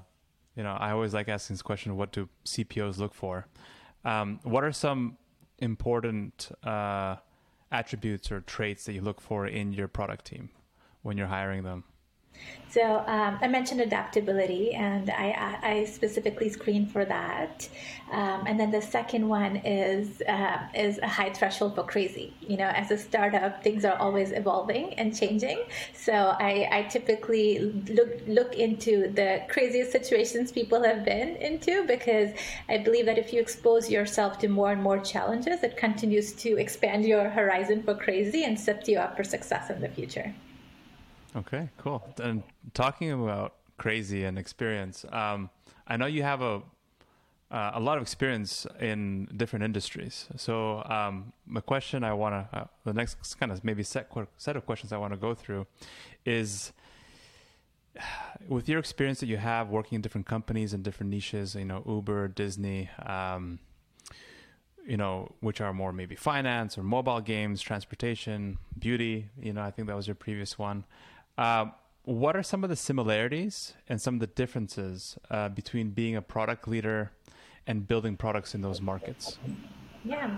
you 0.60 0.64
know 0.64 0.76
I 0.78 0.92
always 0.92 1.14
like 1.14 1.30
asking 1.30 1.54
this 1.54 1.62
question: 1.62 1.96
What 1.96 2.12
do 2.12 2.28
CPOs 2.44 2.98
look 2.98 3.14
for? 3.14 3.48
Um, 4.04 4.42
what 4.44 4.66
are 4.66 4.74
some 4.74 5.18
important 5.60 6.52
uh, 6.66 7.16
attributes 7.72 8.30
or 8.30 8.42
traits 8.42 8.84
that 8.84 8.92
you 8.92 9.00
look 9.00 9.22
for 9.22 9.48
in 9.48 9.72
your 9.72 9.88
product 9.88 10.26
team 10.26 10.50
when 11.02 11.18
you're 11.18 11.28
hiring 11.28 11.64
them? 11.64 11.86
So 12.70 13.04
um, 13.08 13.40
I 13.42 13.48
mentioned 13.48 13.82
adaptability, 13.82 14.74
and 14.74 15.10
I, 15.10 15.58
I 15.64 15.86
specifically 15.86 16.50
screen 16.50 16.86
for 16.86 17.04
that. 17.04 17.68
Um, 18.12 18.44
and 18.46 18.60
then 18.60 18.70
the 18.70 18.82
second 18.82 19.28
one 19.28 19.56
is 19.58 20.22
uh, 20.22 20.60
is 20.76 21.00
a 21.00 21.08
high 21.08 21.34
threshold 21.34 21.74
for 21.74 21.84
crazy. 21.84 22.32
You 22.42 22.58
know, 22.58 22.68
as 22.68 22.92
a 22.92 22.98
startup, 22.98 23.64
things 23.64 23.86
are 23.86 23.98
always 23.98 24.32
evolving 24.32 24.94
and 24.96 25.18
changing. 25.18 25.64
So 25.94 26.14
I, 26.14 26.70
I 26.72 26.84
typically 26.84 27.60
look 27.60 28.22
look 28.28 28.54
into 28.54 29.12
the 29.14 29.42
craziest 29.50 29.92
situations 29.92 30.52
people 30.52 30.84
have 30.84 31.04
been 31.04 31.38
into 31.38 31.88
because 31.88 32.30
I 32.68 32.78
believe 32.78 33.08
that 33.08 33.18
if 33.18 33.34
you 33.34 33.42
expose 33.42 33.90
yourself 33.90 34.38
to 34.40 34.48
more 34.48 34.72
and 34.72 34.82
more 34.82 35.00
challenges, 35.00 35.64
it 35.64 35.76
continues 35.76 36.34
to 36.34 36.60
expand 36.60 37.06
your 37.06 37.30
horizon 37.30 37.82
for 37.82 37.96
crazy 37.96 38.44
and 38.44 38.60
set 38.60 38.88
you 38.88 39.00
up 39.00 39.18
for 39.18 39.24
success 39.24 39.72
in 39.72 39.82
the 39.82 39.90
future. 39.90 40.36
Okay, 41.36 41.70
cool. 41.78 42.04
And 42.22 42.44
talking 42.74 43.12
about 43.12 43.56
crazy 43.78 44.24
and 44.24 44.38
experience, 44.38 45.06
um, 45.12 45.50
I 45.88 45.98
know 45.98 46.06
you 46.06 46.24
have 46.24 46.42
a 46.42 46.62
uh, 47.52 47.72
a 47.74 47.80
lot 47.80 47.98
of 47.98 48.04
experience 48.04 48.68
in 48.80 49.28
different 49.36 49.66
industries. 49.66 50.28
So, 50.38 50.84
um, 50.84 51.34
the 51.52 51.62
question 51.62 52.04
I 52.04 52.14
want 52.14 52.52
to, 52.52 52.60
uh, 52.60 52.66
the 52.86 52.94
next 52.94 53.40
kind 53.40 53.52
of 53.52 53.64
maybe 53.64 53.82
set 53.82 54.12
set 54.38 54.56
of 54.56 54.66
questions 54.66 54.94
I 54.94 54.98
want 54.98 55.14
to 55.14 55.20
go 55.20 55.34
through, 55.34 55.66
is 56.26 56.74
with 58.48 58.70
your 58.70 58.80
experience 58.80 59.20
that 59.22 59.26
you 59.28 59.38
have 59.38 59.70
working 59.70 59.96
in 59.96 60.02
different 60.02 60.28
companies 60.28 60.74
and 60.74 60.84
different 60.84 61.12
niches. 61.12 61.56
You 61.56 61.66
know, 61.66 61.84
Uber, 61.88 62.28
Disney. 62.30 62.90
Um, 63.04 63.60
you 64.86 64.98
know, 64.98 65.32
which 65.40 65.62
are 65.62 65.72
more 65.72 65.94
maybe 65.94 66.16
finance 66.16 66.76
or 66.76 66.82
mobile 66.82 67.22
games, 67.22 67.62
transportation, 67.62 68.58
beauty. 68.80 69.30
You 69.40 69.54
know, 69.54 69.62
I 69.62 69.70
think 69.70 69.88
that 69.88 69.96
was 69.96 70.08
your 70.08 70.16
previous 70.16 70.58
one. 70.58 70.84
Uh, 71.40 71.68
what 72.04 72.36
are 72.36 72.44
some 72.44 72.66
of 72.66 72.70
the 72.70 72.76
similarities 72.76 73.74
and 73.88 74.02
some 74.02 74.16
of 74.16 74.20
the 74.20 74.28
differences 74.28 75.18
uh, 75.32 75.48
between 75.48 75.92
being 75.92 76.18
a 76.18 76.22
product 76.22 76.68
leader 76.68 77.12
and 77.66 77.88
building 77.88 78.18
products 78.18 78.54
in 78.54 78.62
those 78.62 78.82
markets? 78.82 79.38
Yeah. 80.04 80.38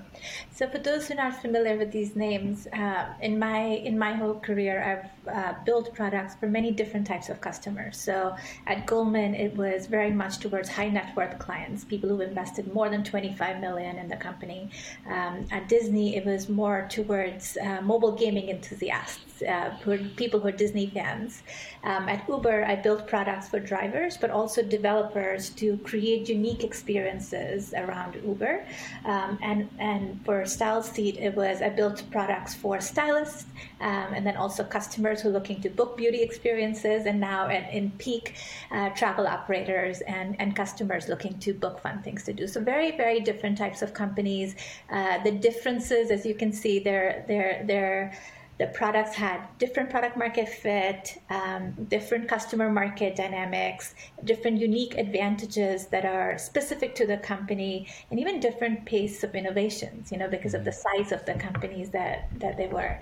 So 0.51 0.67
for 0.67 0.79
those 0.79 1.07
who 1.07 1.13
are 1.13 1.17
not 1.17 1.41
familiar 1.41 1.77
with 1.77 1.91
these 1.91 2.15
names, 2.15 2.67
uh, 2.67 3.13
in 3.21 3.37
my 3.37 3.61
in 3.61 3.97
my 3.97 4.13
whole 4.13 4.39
career, 4.39 4.75
I've 4.91 5.33
uh, 5.35 5.53
built 5.65 5.93
products 5.93 6.35
for 6.35 6.47
many 6.47 6.71
different 6.71 7.05
types 7.07 7.29
of 7.29 7.41
customers. 7.41 7.97
So 7.97 8.35
at 8.67 8.85
Goldman, 8.85 9.33
it 9.35 9.55
was 9.55 9.85
very 9.85 10.11
much 10.11 10.39
towards 10.39 10.67
high 10.67 10.89
net 10.89 11.15
worth 11.15 11.37
clients, 11.39 11.83
people 11.83 12.09
who 12.09 12.21
invested 12.21 12.73
more 12.73 12.89
than 12.89 13.03
25 13.03 13.59
million 13.59 13.97
in 13.97 14.07
the 14.07 14.17
company. 14.17 14.69
Um, 15.07 15.47
at 15.51 15.69
Disney, 15.69 16.15
it 16.15 16.25
was 16.25 16.49
more 16.49 16.87
towards 16.89 17.57
uh, 17.57 17.81
mobile 17.81 18.13
gaming 18.13 18.49
enthusiasts, 18.49 19.30
uh, 19.41 19.71
who 19.81 19.91
are 19.91 19.97
people 20.15 20.39
who 20.39 20.47
are 20.47 20.51
Disney 20.51 20.87
fans. 20.87 21.43
Um, 21.83 22.07
at 22.07 22.27
Uber, 22.27 22.65
I 22.65 22.75
built 22.75 23.07
products 23.07 23.49
for 23.49 23.59
drivers, 23.59 24.17
but 24.17 24.29
also 24.29 24.61
developers 24.61 25.49
to 25.61 25.77
create 25.79 26.29
unique 26.29 26.63
experiences 26.63 27.73
around 27.73 28.15
Uber. 28.23 28.65
Um, 29.05 29.39
and 29.41 29.69
and 29.79 30.23
for 30.25 30.43
StyleSeat, 30.43 31.19
it 31.19 31.35
was 31.35 31.61
I 31.61 31.69
built 31.69 32.03
products 32.11 32.53
for 32.53 32.79
stylists 32.81 33.45
um, 33.79 34.13
and 34.13 34.25
then 34.25 34.37
also 34.37 34.63
customers 34.63 35.21
who 35.21 35.29
are 35.29 35.31
looking 35.31 35.61
to 35.61 35.69
book 35.69 35.97
beauty 35.97 36.21
experiences, 36.21 37.05
and 37.05 37.19
now 37.19 37.47
at, 37.47 37.73
in 37.73 37.91
Peek 37.97 38.35
uh, 38.71 38.89
travel 38.89 39.27
operators 39.27 40.01
and 40.01 40.39
and 40.39 40.55
customers 40.55 41.07
looking 41.07 41.37
to 41.39 41.53
book 41.53 41.79
fun 41.79 42.01
things 42.03 42.23
to 42.23 42.33
do. 42.33 42.47
So 42.47 42.61
very 42.61 42.91
very 42.95 43.19
different 43.19 43.57
types 43.57 43.81
of 43.81 43.93
companies. 43.93 44.55
Uh, 44.89 45.23
the 45.23 45.31
differences, 45.31 46.11
as 46.11 46.25
you 46.25 46.35
can 46.35 46.53
see, 46.53 46.79
they're 46.79 47.25
they're 47.27 47.63
they're 47.65 48.13
the 48.61 48.67
products 48.67 49.15
had 49.15 49.39
different 49.57 49.89
product 49.89 50.15
market 50.15 50.47
fit, 50.47 51.19
um, 51.31 51.73
different 51.89 52.27
customer 52.27 52.69
market 52.71 53.15
dynamics, 53.15 53.95
different 54.23 54.59
unique 54.59 54.95
advantages 54.99 55.87
that 55.87 56.05
are 56.05 56.37
specific 56.37 56.93
to 56.93 57.07
the 57.07 57.17
company, 57.17 57.87
and 58.11 58.19
even 58.19 58.39
different 58.39 58.85
pace 58.85 59.23
of 59.23 59.33
innovations, 59.33 60.11
you 60.11 60.17
know, 60.19 60.27
because 60.27 60.53
of 60.53 60.63
the 60.63 60.71
size 60.71 61.11
of 61.11 61.25
the 61.25 61.33
companies 61.33 61.89
that, 61.89 62.29
that 62.37 62.55
they 62.55 62.67
were. 62.67 62.99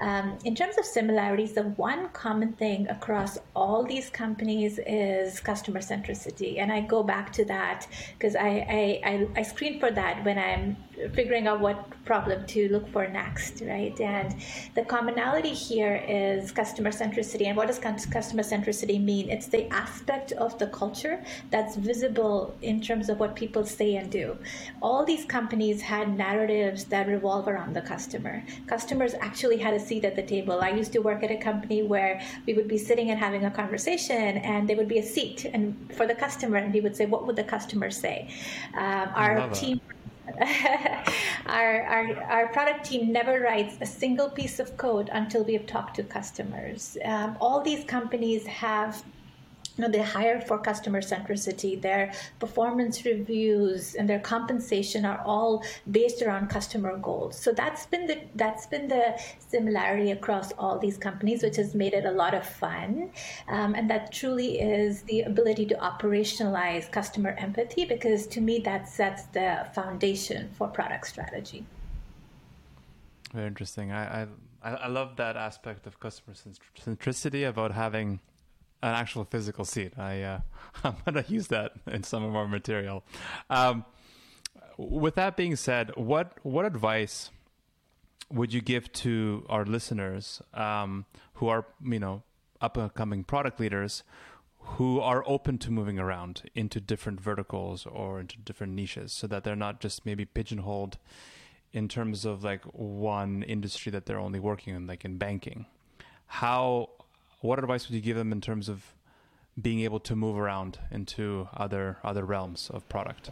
Um, 0.00 0.38
in 0.44 0.54
terms 0.54 0.78
of 0.78 0.84
similarities, 0.84 1.54
the 1.54 1.64
one 1.90 2.10
common 2.10 2.52
thing 2.52 2.88
across 2.88 3.36
all 3.56 3.82
these 3.82 4.10
companies 4.10 4.78
is 4.86 5.40
customer 5.40 5.80
centricity. 5.80 6.60
And 6.60 6.70
I 6.70 6.82
go 6.82 7.02
back 7.02 7.32
to 7.32 7.44
that 7.46 7.88
because 8.16 8.36
I, 8.36 8.48
I, 8.48 9.00
I, 9.10 9.28
I 9.40 9.42
screen 9.42 9.80
for 9.80 9.90
that 9.90 10.24
when 10.24 10.38
I'm 10.38 10.76
figuring 11.14 11.46
out 11.46 11.60
what 11.60 11.78
problem 12.04 12.46
to 12.46 12.68
look 12.70 12.88
for 12.92 13.06
next, 13.06 13.62
right? 13.62 13.98
And 14.00 14.34
the 14.74 14.84
commonality 14.84 15.54
here 15.54 16.02
is 16.08 16.50
customer 16.50 16.90
centricity. 16.90 17.46
And 17.46 17.56
what 17.56 17.68
does 17.68 17.78
customer 17.78 18.42
centricity 18.42 19.02
mean? 19.02 19.30
It's 19.30 19.46
the 19.46 19.72
aspect 19.72 20.32
of 20.32 20.58
the 20.58 20.66
culture 20.68 21.22
that's 21.50 21.76
visible 21.76 22.54
in 22.62 22.80
terms 22.80 23.08
of 23.08 23.20
what 23.20 23.36
people 23.36 23.64
say 23.64 23.96
and 23.96 24.10
do. 24.10 24.36
All 24.82 25.04
these 25.04 25.24
companies 25.24 25.80
had 25.80 26.16
narratives 26.16 26.84
that 26.84 27.06
revolve 27.06 27.48
around 27.48 27.74
the 27.74 27.82
customer. 27.82 28.42
Customers 28.66 29.14
actually 29.20 29.58
had 29.58 29.74
a 29.74 29.80
seat 29.80 30.04
at 30.04 30.16
the 30.16 30.22
table. 30.22 30.60
I 30.60 30.70
used 30.70 30.92
to 30.92 31.00
work 31.00 31.22
at 31.22 31.30
a 31.30 31.36
company 31.36 31.82
where 31.82 32.20
we 32.46 32.54
would 32.54 32.68
be 32.68 32.78
sitting 32.78 33.10
and 33.10 33.18
having 33.18 33.44
a 33.44 33.50
conversation, 33.50 34.38
and 34.38 34.68
there 34.68 34.76
would 34.76 34.88
be 34.88 34.98
a 34.98 35.02
seat 35.02 35.44
and 35.52 35.76
for 35.96 36.06
the 36.06 36.14
customer, 36.14 36.56
and 36.56 36.72
we 36.72 36.80
would 36.80 36.96
say, 36.96 37.06
"What 37.06 37.26
would 37.26 37.36
the 37.36 37.44
customer 37.44 37.90
say?" 37.90 38.28
Um, 38.74 39.08
our 39.14 39.48
team. 39.50 39.80
our, 41.46 41.82
our, 41.82 42.22
our 42.24 42.48
product 42.48 42.84
team 42.84 43.12
never 43.12 43.40
writes 43.40 43.76
a 43.80 43.86
single 43.86 44.30
piece 44.30 44.58
of 44.60 44.76
code 44.76 45.08
until 45.12 45.44
we 45.44 45.52
have 45.54 45.66
talked 45.66 45.96
to 45.96 46.02
customers. 46.02 46.96
Um, 47.04 47.36
all 47.40 47.60
these 47.60 47.84
companies 47.84 48.46
have 48.46 49.02
you 49.76 49.82
know, 49.82 49.90
they 49.90 50.02
hire 50.02 50.40
for 50.40 50.58
customer 50.58 51.00
centricity. 51.00 51.80
Their 51.80 52.12
performance 52.38 53.04
reviews 53.04 53.94
and 53.94 54.08
their 54.08 54.20
compensation 54.20 55.04
are 55.04 55.20
all 55.24 55.64
based 55.90 56.22
around 56.22 56.48
customer 56.48 56.96
goals. 56.98 57.38
So 57.38 57.52
that's 57.52 57.86
been 57.86 58.06
the 58.06 58.20
that's 58.34 58.66
been 58.66 58.88
the 58.88 59.20
similarity 59.38 60.10
across 60.10 60.52
all 60.52 60.78
these 60.78 60.98
companies, 60.98 61.42
which 61.42 61.56
has 61.56 61.74
made 61.74 61.94
it 61.94 62.04
a 62.04 62.10
lot 62.10 62.34
of 62.34 62.46
fun. 62.46 63.10
Um, 63.48 63.74
and 63.74 63.88
that 63.90 64.12
truly 64.12 64.60
is 64.60 65.02
the 65.02 65.22
ability 65.22 65.66
to 65.66 65.74
operationalize 65.76 66.90
customer 66.90 67.30
empathy, 67.38 67.84
because 67.84 68.26
to 68.28 68.40
me 68.40 68.58
that 68.60 68.88
sets 68.88 69.24
the 69.24 69.66
foundation 69.74 70.50
for 70.52 70.68
product 70.68 71.06
strategy. 71.06 71.64
Very 73.32 73.46
interesting. 73.46 73.92
I 73.92 74.26
I, 74.62 74.70
I 74.72 74.88
love 74.88 75.16
that 75.16 75.36
aspect 75.36 75.86
of 75.86 76.00
customer 76.00 76.34
centricity 76.78 77.48
about 77.48 77.72
having 77.72 78.20
an 78.82 78.94
actual 78.94 79.24
physical 79.24 79.64
seat. 79.64 79.98
I 79.98 80.22
uh, 80.22 80.40
I'm 80.84 80.96
gonna 81.04 81.24
use 81.28 81.48
that 81.48 81.72
in 81.86 82.02
some 82.02 82.24
of 82.24 82.34
our 82.34 82.48
material. 82.48 83.04
Um, 83.48 83.84
with 84.76 85.14
that 85.16 85.36
being 85.36 85.56
said, 85.56 85.92
what 85.96 86.32
what 86.42 86.64
advice 86.64 87.30
would 88.32 88.52
you 88.52 88.60
give 88.60 88.92
to 88.92 89.44
our 89.48 89.64
listeners 89.64 90.40
um, 90.54 91.04
who 91.34 91.48
are 91.48 91.66
you 91.84 91.98
know 91.98 92.22
up 92.60 92.76
and 92.76 92.92
coming 92.94 93.24
product 93.24 93.58
leaders 93.58 94.02
who 94.62 95.00
are 95.00 95.24
open 95.26 95.56
to 95.58 95.70
moving 95.70 95.98
around 95.98 96.42
into 96.54 96.80
different 96.80 97.20
verticals 97.20 97.86
or 97.86 98.20
into 98.20 98.38
different 98.38 98.74
niches 98.74 99.10
so 99.12 99.26
that 99.26 99.42
they're 99.42 99.56
not 99.56 99.80
just 99.80 100.04
maybe 100.04 100.24
pigeonholed 100.24 100.98
in 101.72 101.88
terms 101.88 102.24
of 102.26 102.44
like 102.44 102.62
one 102.64 103.42
industry 103.42 103.90
that 103.90 104.04
they're 104.04 104.18
only 104.18 104.38
working 104.38 104.74
in 104.74 104.86
like 104.86 105.04
in 105.04 105.16
banking 105.16 105.64
how 106.26 106.88
what 107.40 107.58
advice 107.58 107.88
would 107.88 107.94
you 107.94 108.00
give 108.00 108.16
them 108.16 108.32
in 108.32 108.40
terms 108.40 108.68
of 108.68 108.94
being 109.60 109.80
able 109.80 110.00
to 110.00 110.14
move 110.14 110.38
around 110.38 110.78
into 110.90 111.48
other 111.54 111.98
other 112.04 112.24
realms 112.24 112.70
of 112.72 112.88
product? 112.88 113.30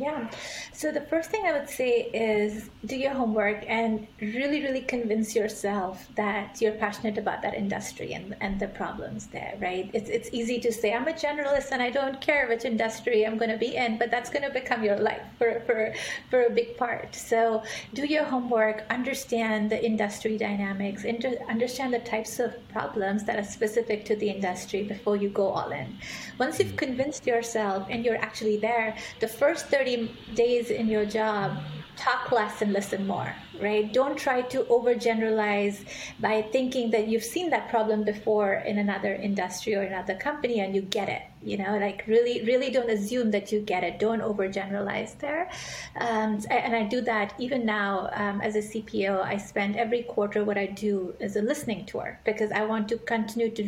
Yeah. 0.00 0.30
So 0.72 0.90
the 0.90 1.02
first 1.02 1.28
thing 1.30 1.44
I 1.44 1.52
would 1.52 1.68
say 1.68 2.08
is 2.14 2.70
do 2.86 2.96
your 2.96 3.12
homework 3.12 3.64
and 3.68 4.06
really, 4.22 4.62
really 4.62 4.80
convince 4.80 5.36
yourself 5.36 6.08
that 6.16 6.58
you're 6.58 6.72
passionate 6.72 7.18
about 7.18 7.42
that 7.42 7.52
industry 7.52 8.14
and, 8.14 8.34
and 8.40 8.58
the 8.58 8.68
problems 8.68 9.26
there, 9.26 9.58
right? 9.60 9.90
It's, 9.92 10.08
it's 10.08 10.30
easy 10.32 10.58
to 10.60 10.72
say, 10.72 10.94
I'm 10.94 11.06
a 11.06 11.12
generalist 11.12 11.72
and 11.72 11.82
I 11.82 11.90
don't 11.90 12.18
care 12.18 12.48
which 12.48 12.64
industry 12.64 13.26
I'm 13.26 13.36
going 13.36 13.50
to 13.50 13.58
be 13.58 13.76
in, 13.76 13.98
but 13.98 14.10
that's 14.10 14.30
going 14.30 14.42
to 14.42 14.50
become 14.50 14.82
your 14.82 14.96
life 14.96 15.20
for, 15.36 15.60
for, 15.66 15.92
for 16.30 16.44
a 16.44 16.50
big 16.50 16.78
part. 16.78 17.14
So 17.14 17.62
do 17.92 18.06
your 18.06 18.24
homework, 18.24 18.84
understand 18.88 19.68
the 19.68 19.84
industry 19.84 20.38
dynamics, 20.38 21.04
understand 21.04 21.92
the 21.92 21.98
types 21.98 22.40
of 22.40 22.56
problems 22.68 23.24
that 23.24 23.38
are 23.38 23.44
specific 23.44 24.06
to 24.06 24.16
the 24.16 24.30
industry 24.30 24.82
before 24.82 25.16
you 25.16 25.28
go 25.28 25.48
all 25.50 25.70
in. 25.72 25.98
Once 26.38 26.58
you've 26.58 26.76
convinced 26.76 27.26
yourself 27.26 27.86
and 27.90 28.02
you're 28.02 28.16
actually 28.16 28.56
there, 28.56 28.96
the 29.18 29.28
first 29.28 29.66
30 29.66 29.89
30 29.96 30.10
days 30.34 30.70
in 30.70 30.88
your 30.88 31.04
job, 31.04 31.58
talk 31.96 32.30
less 32.32 32.62
and 32.62 32.72
listen 32.72 33.06
more, 33.06 33.34
right? 33.60 33.92
Don't 33.92 34.16
try 34.16 34.42
to 34.42 34.62
overgeneralize 34.64 35.84
by 36.20 36.42
thinking 36.42 36.90
that 36.90 37.08
you've 37.08 37.24
seen 37.24 37.50
that 37.50 37.68
problem 37.68 38.04
before 38.04 38.54
in 38.66 38.78
another 38.78 39.14
industry 39.14 39.74
or 39.74 39.82
another 39.82 40.14
company 40.14 40.60
and 40.60 40.74
you 40.74 40.82
get 40.82 41.08
it 41.08 41.22
you 41.42 41.56
know 41.56 41.78
like 41.78 42.04
really 42.06 42.42
really 42.44 42.70
don't 42.70 42.90
assume 42.90 43.30
that 43.30 43.52
you 43.52 43.60
get 43.60 43.84
it. 43.84 43.98
Don't 43.98 44.20
overgeneralize 44.20 45.18
there. 45.18 45.50
Um, 45.96 46.40
and 46.50 46.74
i 46.74 46.82
do 46.82 47.00
that 47.02 47.34
even 47.38 47.64
now 47.64 48.10
um, 48.12 48.40
as 48.40 48.54
a 48.56 48.60
cpo 48.60 49.22
i 49.22 49.36
spend 49.36 49.76
every 49.76 50.02
quarter 50.02 50.44
what 50.44 50.58
i 50.58 50.66
do 50.66 51.14
is 51.20 51.36
a 51.36 51.42
listening 51.42 51.84
tour 51.86 52.18
because 52.24 52.52
i 52.52 52.64
want 52.64 52.88
to 52.88 52.96
continue 52.98 53.50
to 53.50 53.62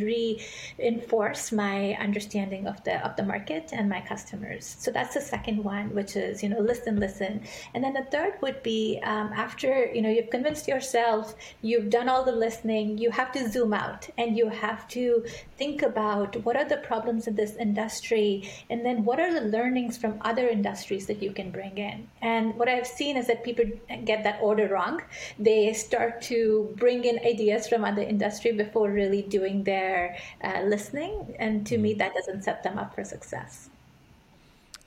reinforce 0.79 1.53
my 1.53 1.95
understanding 2.01 2.67
of 2.67 2.83
the 2.85 3.05
of 3.05 3.17
the 3.17 3.23
market 3.23 3.71
and 3.73 3.89
my 3.89 4.01
customers. 4.01 4.77
So 4.79 4.91
that's 4.91 5.15
the 5.15 5.21
second 5.21 5.63
one 5.63 5.95
which 5.95 6.17
is 6.17 6.43
you 6.43 6.49
know 6.49 6.61
listen 6.61 6.99
listen. 6.99 7.43
And 7.75 7.83
then 7.83 7.95
the 7.95 8.05
third 8.05 8.35
would 8.43 8.63
be 8.63 9.01
um, 9.03 9.33
after 9.35 9.87
you 9.95 10.03
know 10.03 10.11
you've 10.11 10.31
convinced 10.31 10.69
yourself 10.69 11.35
you've 11.63 11.91
done 11.91 12.09
all 12.09 12.25
the 12.25 12.33
listening 12.33 12.99
you 12.99 13.11
have 13.11 13.33
to 13.33 13.49
zoom 13.49 13.73
out 13.73 14.09
and 14.19 14.37
you 14.37 14.49
have 14.49 14.87
to 14.89 15.25
think 15.57 15.83
about 15.83 16.37
what 16.45 16.57
are 16.57 16.69
the 16.69 16.79
problems 16.79 17.27
in 17.27 17.35
this 17.35 17.57
industry 17.63 18.51
and 18.69 18.85
then 18.85 19.05
what 19.05 19.19
are 19.19 19.33
the 19.33 19.47
learnings 19.57 19.97
from 19.97 20.19
other 20.23 20.49
industries 20.49 21.07
that 21.07 21.23
you 21.23 21.33
can 21.33 21.51
bring 21.51 21.79
in 21.79 22.07
and 22.21 22.55
what 22.59 22.69
i've 22.69 22.87
seen 22.87 23.17
is 23.17 23.27
that 23.27 23.43
people 23.45 23.65
get 24.05 24.23
that 24.25 24.39
order 24.43 24.69
wrong 24.69 25.01
they 25.39 25.73
start 25.73 26.21
to 26.21 26.39
bring 26.77 27.05
in 27.05 27.19
ideas 27.35 27.69
from 27.69 27.85
other 27.85 28.03
industry 28.03 28.53
before 28.53 28.91
really 28.91 29.23
doing 29.23 29.65
their 29.65 30.17
uh, 30.45 30.61
listening 30.75 31.35
and 31.39 31.67
to 31.67 31.79
me 31.79 31.91
mm-hmm. 31.91 31.99
that 31.99 32.15
doesn't 32.15 32.43
set 32.43 32.63
them 32.63 32.79
up 32.79 32.95
for 32.95 33.05
success 33.05 33.71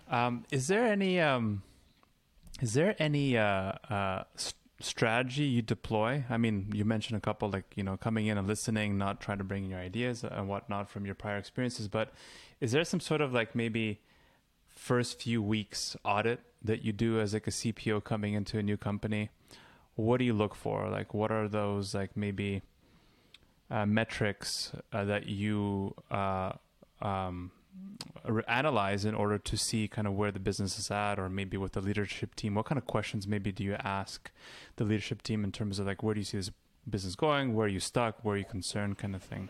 um, 0.10 0.46
is 0.52 0.68
there 0.68 0.86
any 0.86 1.20
um, 1.20 1.64
is 2.62 2.74
there 2.74 2.96
any 3.00 3.38
uh, 3.38 3.74
uh, 3.90 4.24
strategy 4.80 5.44
you 5.44 5.62
deploy? 5.62 6.24
I 6.30 6.38
mean, 6.38 6.72
you 6.74 6.86
mentioned 6.86 7.18
a 7.18 7.22
couple 7.22 7.50
like 7.50 7.74
you 7.76 7.84
know 7.84 7.98
coming 7.98 8.28
in 8.28 8.38
and 8.38 8.48
listening, 8.48 8.98
not 8.98 9.20
trying 9.20 9.40
to 9.40 9.44
bring 9.44 9.66
in 9.66 9.70
your 9.72 9.80
ideas 9.80 10.24
and 10.24 10.48
whatnot 10.48 10.90
from 10.90 11.06
your 11.06 11.16
prior 11.16 11.38
experiences. 11.38 11.88
But 11.88 12.14
is 12.62 12.72
there 12.72 12.84
some 12.84 13.00
sort 13.00 13.22
of 13.22 13.34
like 13.34 13.56
maybe 13.56 14.00
first 14.76 15.22
few 15.22 15.42
weeks 15.42 15.96
audit 16.04 16.40
that 16.64 16.84
you 16.84 16.92
do 16.92 17.20
as 17.20 17.34
like 17.34 17.48
a 17.48 17.52
CPO 17.52 18.04
coming 18.04 18.34
into 18.34 18.58
a 18.58 18.64
new 18.64 18.78
company? 18.78 19.30
What 19.96 20.18
do 20.18 20.26
you 20.26 20.34
look 20.34 20.56
for? 20.56 20.90
Like, 20.90 21.14
what 21.14 21.32
are 21.32 21.48
those 21.48 21.94
like 21.94 22.18
maybe 22.18 22.62
uh, 23.72 23.86
metrics 23.86 24.72
uh, 24.92 25.06
that 25.06 25.28
you 25.28 25.96
uh, 26.12 26.54
um, 27.02 27.52
analyze 28.48 29.06
in 29.06 29.16
order 29.16 29.38
to 29.38 29.58
see 29.58 29.88
kind 29.88 30.08
of 30.08 30.14
where 30.14 30.32
the 30.32 30.40
business 30.40 30.78
is 30.78 30.92
at 30.92 31.18
or 31.18 31.30
maybe 31.30 31.56
with 31.58 31.74
the 31.74 31.82
leadership 31.82 32.36
team? 32.36 32.56
What 32.56 32.66
kind 32.66 32.78
of 32.78 32.86
questions 32.86 33.28
maybe 33.28 33.52
do 33.52 33.64
you 33.64 33.76
ask 33.76 34.32
the 34.76 34.84
leadership 34.84 35.22
team 35.22 35.44
in 35.44 35.52
terms 35.52 35.80
of 35.80 35.86
like 35.86 36.04
where 36.04 36.14
do 36.14 36.20
you 36.20 36.26
see 36.26 36.38
this 36.38 36.52
business 36.90 37.16
going? 37.16 37.54
Where 37.54 37.66
are 37.66 37.70
you 37.70 37.80
stuck? 37.80 38.24
Where 38.24 38.36
are 38.36 38.38
you 38.38 38.46
concerned? 38.46 38.98
Kind 38.98 39.16
of 39.16 39.24
thing 39.24 39.50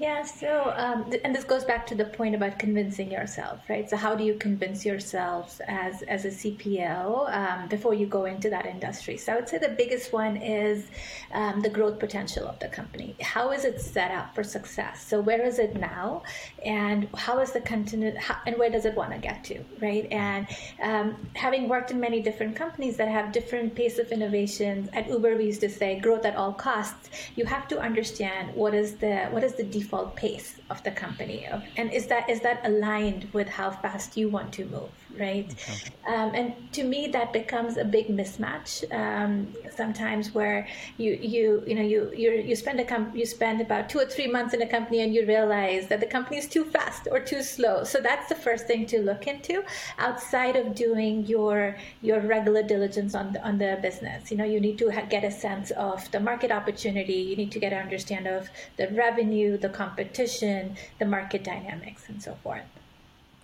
yeah, 0.00 0.22
so, 0.22 0.72
um, 0.78 1.12
and 1.24 1.34
this 1.34 1.44
goes 1.44 1.62
back 1.62 1.86
to 1.88 1.94
the 1.94 2.06
point 2.06 2.34
about 2.34 2.58
convincing 2.58 3.10
yourself, 3.12 3.60
right? 3.68 3.88
So, 3.90 3.98
how 3.98 4.14
do 4.14 4.24
you 4.24 4.32
convince 4.32 4.86
yourself 4.86 5.60
as, 5.68 6.00
as 6.00 6.24
a 6.24 6.30
CPO 6.30 7.30
um, 7.30 7.68
before 7.68 7.92
you 7.92 8.06
go 8.06 8.24
into 8.24 8.48
that 8.48 8.64
industry? 8.64 9.18
So, 9.18 9.34
I 9.34 9.36
would 9.36 9.46
say 9.46 9.58
the 9.58 9.68
biggest 9.68 10.10
one 10.10 10.38
is 10.38 10.86
um, 11.32 11.60
the 11.60 11.68
growth 11.68 11.98
potential 11.98 12.46
of 12.48 12.58
the 12.60 12.68
company. 12.68 13.14
How 13.20 13.52
is 13.52 13.66
it 13.66 13.78
set 13.78 14.10
up 14.10 14.34
for 14.34 14.42
success? 14.42 15.06
So, 15.06 15.20
where 15.20 15.44
is 15.44 15.58
it 15.58 15.76
now? 15.76 16.22
And 16.64 17.06
how 17.14 17.38
is 17.40 17.52
the 17.52 17.60
continent, 17.60 18.16
how, 18.16 18.38
and 18.46 18.56
where 18.56 18.70
does 18.70 18.86
it 18.86 18.94
want 18.94 19.12
to 19.12 19.18
get 19.18 19.44
to, 19.44 19.62
right? 19.82 20.10
And 20.10 20.46
um, 20.82 21.28
having 21.34 21.68
worked 21.68 21.90
in 21.90 22.00
many 22.00 22.22
different 22.22 22.56
companies 22.56 22.96
that 22.96 23.08
have 23.08 23.32
different 23.32 23.74
pace 23.74 23.98
of 23.98 24.10
innovations, 24.12 24.88
at 24.94 25.10
Uber, 25.10 25.36
we 25.36 25.44
used 25.44 25.60
to 25.60 25.68
say 25.68 26.00
growth 26.00 26.24
at 26.24 26.36
all 26.36 26.54
costs. 26.54 27.10
You 27.36 27.44
have 27.44 27.68
to 27.68 27.78
understand 27.78 28.54
what 28.54 28.72
is 28.72 28.94
the, 28.94 29.26
what 29.26 29.44
is 29.44 29.56
the 29.56 29.64
default 29.64 29.89
default 29.90 30.16
pace 30.16 30.60
of 30.70 30.82
the 30.84 30.90
company. 30.90 31.46
And 31.76 31.92
is 31.92 32.06
that 32.06 32.28
is 32.30 32.40
that 32.40 32.60
aligned 32.64 33.28
with 33.32 33.48
how 33.48 33.70
fast 33.70 34.16
you 34.16 34.28
want 34.28 34.52
to 34.54 34.64
move 34.66 34.90
right 35.18 35.52
okay. 35.52 36.14
um, 36.14 36.34
and 36.34 36.54
to 36.72 36.82
me 36.84 37.06
that 37.08 37.32
becomes 37.32 37.76
a 37.76 37.84
big 37.84 38.08
mismatch 38.08 38.84
um, 38.92 39.52
sometimes 39.74 40.34
where 40.34 40.66
you 40.98 41.12
you 41.20 41.62
you 41.66 41.74
know 41.74 41.82
you 41.82 42.10
you 42.14 42.30
you 42.32 42.56
spend 42.56 42.80
a 42.80 42.84
com- 42.84 43.12
you 43.14 43.26
spend 43.26 43.60
about 43.60 43.88
two 43.88 43.98
or 43.98 44.06
three 44.06 44.26
months 44.26 44.54
in 44.54 44.62
a 44.62 44.66
company 44.66 45.00
and 45.00 45.14
you 45.14 45.26
realize 45.26 45.86
that 45.88 46.00
the 46.00 46.06
company 46.06 46.38
is 46.38 46.48
too 46.48 46.64
fast 46.64 47.08
or 47.10 47.20
too 47.20 47.42
slow 47.42 47.84
so 47.84 48.00
that's 48.00 48.28
the 48.28 48.34
first 48.34 48.66
thing 48.66 48.86
to 48.86 49.00
look 49.00 49.26
into 49.26 49.62
outside 49.98 50.56
of 50.56 50.74
doing 50.74 51.26
your 51.26 51.76
your 52.02 52.20
regular 52.20 52.62
diligence 52.62 53.14
on 53.14 53.32
the, 53.32 53.42
on 53.46 53.58
the 53.58 53.78
business 53.82 54.30
you 54.30 54.36
know 54.36 54.44
you 54.44 54.60
need 54.60 54.78
to 54.78 54.90
ha- 54.90 55.06
get 55.08 55.24
a 55.24 55.30
sense 55.30 55.70
of 55.72 56.10
the 56.10 56.20
market 56.20 56.50
opportunity 56.50 57.14
you 57.14 57.36
need 57.36 57.52
to 57.52 57.58
get 57.58 57.72
an 57.72 57.78
understand 57.78 58.26
of 58.26 58.48
the 58.76 58.88
revenue 58.88 59.56
the 59.60 59.68
competition, 59.68 60.76
the 60.98 61.04
market 61.06 61.44
dynamics, 61.44 62.04
and 62.08 62.22
so 62.22 62.34
forth. 62.42 62.79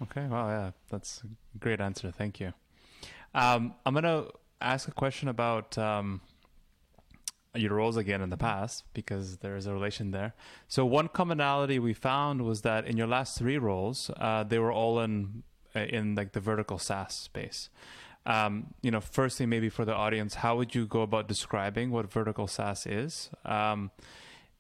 Okay, 0.03 0.27
Well, 0.29 0.49
yeah, 0.49 0.71
that's 0.91 1.23
a 1.25 1.59
great 1.59 1.81
answer. 1.81 2.11
Thank 2.11 2.39
you. 2.41 2.53
Um, 3.35 3.75
I'm 3.85 3.95
gonna 3.95 4.27
ask 4.61 4.89
a 4.89 4.93
question 4.93 5.29
about 5.29 5.77
um, 5.79 6.21
your 7.55 7.75
roles 7.75 7.97
again 7.97 8.21
in 8.21 8.31
the 8.31 8.37
past 8.37 8.85
because 8.93 9.39
there 9.39 9.57
is 9.57 9.67
a 9.67 9.73
relation 9.73 10.11
there. 10.11 10.35
So 10.69 10.85
one 10.85 11.09
commonality 11.09 11.79
we 11.79 11.95
found 11.95 12.43
was 12.43 12.63
that 12.63 12.87
in 12.87 12.97
your 12.97 13.07
last 13.07 13.39
three 13.39 13.59
roles, 13.59 14.11
uh, 14.17 14.45
they 14.45 14.59
were 14.59 14.73
all 14.73 15.01
in 15.01 15.43
in 15.75 16.15
like 16.15 16.33
the 16.33 16.41
vertical 16.41 16.79
SaaS 16.79 17.15
space. 17.15 17.69
Um, 18.25 18.75
you 18.83 18.91
know, 18.91 19.01
firstly, 19.01 19.47
maybe 19.47 19.69
for 19.69 19.85
the 19.85 19.95
audience, 19.95 20.37
how 20.37 20.57
would 20.57 20.75
you 20.75 20.87
go 20.87 21.03
about 21.03 21.29
describing 21.29 21.91
what 21.91 22.11
vertical 22.11 22.47
SaaS 22.47 22.87
is? 22.87 23.31
Um, 23.45 23.91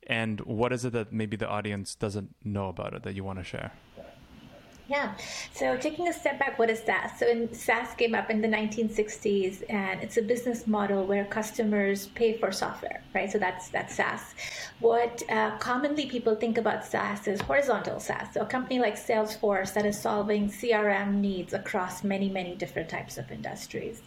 and 0.06 0.40
what 0.42 0.72
is 0.72 0.84
it 0.84 0.92
that 0.92 1.12
maybe 1.12 1.36
the 1.36 1.48
audience 1.48 1.94
doesn't 1.96 2.34
know 2.44 2.68
about 2.68 2.94
it 2.94 3.02
that 3.02 3.14
you 3.14 3.24
want 3.24 3.38
to 3.38 3.44
share? 3.44 3.72
Yeah. 4.88 5.14
So 5.52 5.76
taking 5.76 6.06
a 6.06 6.12
step 6.12 6.38
back, 6.38 6.60
what 6.60 6.70
is 6.70 6.78
SaaS? 6.78 7.18
So 7.18 7.26
in, 7.26 7.52
SaaS 7.52 7.92
came 7.94 8.14
up 8.14 8.30
in 8.30 8.40
the 8.40 8.46
1960s, 8.46 9.64
and 9.68 10.00
it's 10.00 10.16
a 10.16 10.22
business 10.22 10.68
model 10.68 11.04
where 11.04 11.24
customers 11.24 12.06
pay 12.14 12.38
for 12.38 12.52
software, 12.52 13.02
right? 13.12 13.30
So 13.30 13.38
that's 13.38 13.68
that's 13.70 13.96
SaaS. 13.96 14.22
What 14.78 15.24
uh, 15.28 15.58
commonly 15.58 16.06
people 16.06 16.36
think 16.36 16.56
about 16.56 16.84
SaaS 16.84 17.26
is 17.26 17.40
horizontal 17.40 17.98
SaaS. 17.98 18.28
So 18.34 18.42
a 18.42 18.46
company 18.46 18.78
like 18.78 18.94
Salesforce 18.94 19.74
that 19.74 19.86
is 19.86 20.00
solving 20.00 20.48
CRM 20.48 21.14
needs 21.14 21.52
across 21.52 22.04
many 22.04 22.28
many 22.28 22.54
different 22.54 22.88
types 22.88 23.18
of 23.18 23.32
industries. 23.32 24.02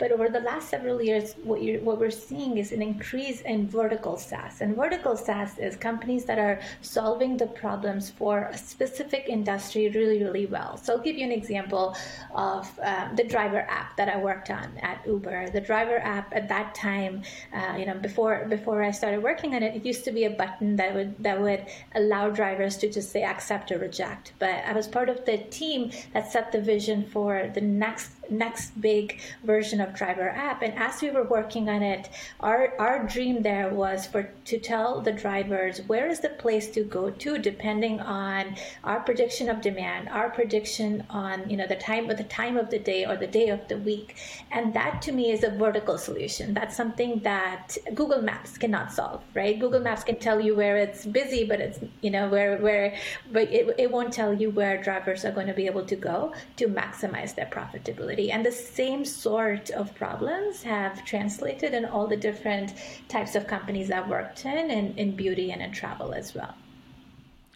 But 0.00 0.10
over 0.10 0.28
the 0.28 0.40
last 0.40 0.68
several 0.68 1.00
years, 1.00 1.34
what 1.44 1.62
you 1.62 1.78
what 1.78 2.00
we're 2.00 2.10
seeing 2.10 2.58
is 2.58 2.72
an 2.72 2.82
increase 2.82 3.40
in 3.42 3.68
vertical 3.68 4.16
SaaS. 4.16 4.62
And 4.62 4.74
vertical 4.74 5.16
SaaS 5.16 5.58
is 5.58 5.76
companies 5.76 6.24
that 6.24 6.40
are 6.40 6.60
solving 6.80 7.36
the 7.36 7.46
problems 7.46 8.10
for 8.10 8.48
a 8.50 8.58
specific 8.58 9.26
industry 9.28 9.88
really 9.90 10.23
really 10.24 10.46
well. 10.46 10.76
So 10.76 10.94
I'll 10.94 11.04
give 11.08 11.16
you 11.16 11.24
an 11.24 11.32
example 11.32 11.96
of 12.34 12.62
um, 12.82 13.14
the 13.16 13.24
driver 13.24 13.62
app 13.68 13.96
that 13.96 14.08
I 14.08 14.16
worked 14.16 14.50
on 14.50 14.68
at 14.82 15.06
Uber. 15.06 15.50
The 15.50 15.60
driver 15.60 15.98
app 15.98 16.34
at 16.34 16.48
that 16.48 16.74
time, 16.74 17.22
uh, 17.52 17.74
you 17.78 17.86
know, 17.86 17.94
before 17.94 18.46
before 18.48 18.82
I 18.82 18.90
started 18.90 19.22
working 19.22 19.54
on 19.54 19.62
it, 19.62 19.76
it 19.76 19.84
used 19.84 20.04
to 20.04 20.12
be 20.12 20.24
a 20.24 20.30
button 20.30 20.76
that 20.76 20.94
would 20.94 21.12
that 21.22 21.40
would 21.40 21.66
allow 21.94 22.30
drivers 22.30 22.76
to 22.78 22.90
just 22.90 23.12
say 23.12 23.22
accept 23.22 23.70
or 23.72 23.78
reject. 23.78 24.32
But 24.38 24.56
I 24.70 24.72
was 24.72 24.88
part 24.88 25.08
of 25.08 25.24
the 25.24 25.38
team 25.60 25.92
that 26.14 26.32
set 26.32 26.52
the 26.52 26.60
vision 26.60 27.04
for 27.04 27.50
the 27.54 27.60
next 27.60 28.13
next 28.30 28.80
big 28.80 29.20
version 29.44 29.80
of 29.80 29.94
driver 29.94 30.28
app. 30.28 30.62
And 30.62 30.74
as 30.74 31.02
we 31.02 31.10
were 31.10 31.24
working 31.24 31.68
on 31.68 31.82
it 31.82 32.08
our 32.40 32.74
our 32.78 33.06
dream 33.06 33.42
there 33.42 33.68
was 33.70 34.06
for 34.06 34.30
to 34.44 34.58
tell 34.58 35.00
the 35.00 35.12
drivers 35.12 35.80
where 35.86 36.08
is 36.08 36.20
the 36.20 36.28
place 36.28 36.68
to 36.70 36.82
go 36.84 37.10
to 37.10 37.38
depending 37.38 38.00
on 38.00 38.56
our 38.84 39.00
prediction 39.00 39.48
of 39.48 39.60
demand 39.60 40.08
our 40.08 40.30
prediction 40.30 41.04
on 41.10 41.48
you 41.48 41.56
know 41.56 41.66
the 41.66 41.76
time 41.76 42.08
of 42.10 42.16
the 42.16 42.24
time 42.24 42.56
of 42.56 42.70
the 42.70 42.78
day 42.78 43.04
or 43.04 43.16
the 43.16 43.26
day 43.26 43.48
of 43.48 43.66
the 43.68 43.78
week. 43.78 44.16
And 44.50 44.74
that 44.74 45.02
to 45.02 45.12
me 45.12 45.30
is 45.30 45.44
a 45.44 45.50
vertical 45.50 45.98
solution. 45.98 46.54
That's 46.54 46.76
something 46.76 47.20
that 47.20 47.76
google 47.94 48.22
maps 48.22 48.56
cannot 48.58 48.92
solve 48.92 49.22
right? 49.34 49.58
Google 49.58 49.80
maps 49.80 50.04
can 50.04 50.16
tell 50.16 50.40
you 50.40 50.54
where 50.54 50.76
it's 50.76 51.04
busy 51.04 51.44
but 51.44 51.60
it's 51.60 51.78
you 52.00 52.10
know 52.10 52.28
where 52.28 52.58
where 52.58 52.96
but 53.32 53.50
it, 53.52 53.74
it 53.78 53.90
won't 53.90 54.12
tell 54.12 54.32
you 54.32 54.50
where 54.50 54.82
drivers 54.82 55.24
are 55.24 55.32
going 55.32 55.46
to 55.46 55.54
be 55.54 55.66
able 55.66 55.84
to 55.84 55.96
go 55.96 56.32
to 56.56 56.66
maximize 56.68 57.34
their 57.34 57.46
profitability 57.46 58.13
and 58.18 58.44
the 58.44 58.52
same 58.52 59.04
sort 59.04 59.70
of 59.70 59.94
problems 59.94 60.62
have 60.62 61.04
translated 61.04 61.74
in 61.74 61.84
all 61.84 62.06
the 62.06 62.16
different 62.16 62.74
types 63.08 63.34
of 63.34 63.46
companies 63.46 63.90
I've 63.90 64.08
worked 64.08 64.44
in, 64.44 64.70
in, 64.70 64.96
in 64.96 65.16
beauty 65.16 65.52
and 65.52 65.62
in 65.62 65.72
travel 65.72 66.12
as 66.12 66.34
well. 66.34 66.54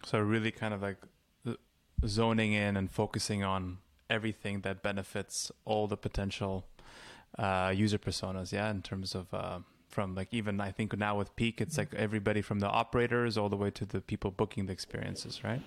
So, 0.04 0.18
really 0.18 0.50
kind 0.50 0.72
of 0.72 0.82
like 0.82 0.98
zoning 2.06 2.52
in 2.52 2.76
and 2.76 2.90
focusing 2.90 3.42
on 3.42 3.78
everything 4.08 4.60
that 4.62 4.82
benefits 4.82 5.50
all 5.64 5.86
the 5.86 5.96
potential 5.96 6.64
uh, 7.38 7.72
user 7.74 7.98
personas, 7.98 8.52
yeah, 8.52 8.70
in 8.70 8.82
terms 8.82 9.14
of. 9.14 9.32
Uh, 9.32 9.60
from 9.98 10.14
like 10.14 10.28
even 10.30 10.60
I 10.60 10.70
think 10.70 10.96
now 10.96 11.18
with 11.18 11.34
Peek, 11.34 11.60
it's 11.60 11.76
like 11.76 11.92
everybody 11.92 12.40
from 12.40 12.60
the 12.60 12.68
operators 12.68 13.36
all 13.36 13.48
the 13.48 13.56
way 13.56 13.70
to 13.72 13.84
the 13.84 14.00
people 14.00 14.30
booking 14.30 14.66
the 14.66 14.72
experiences, 14.72 15.42
right? 15.42 15.60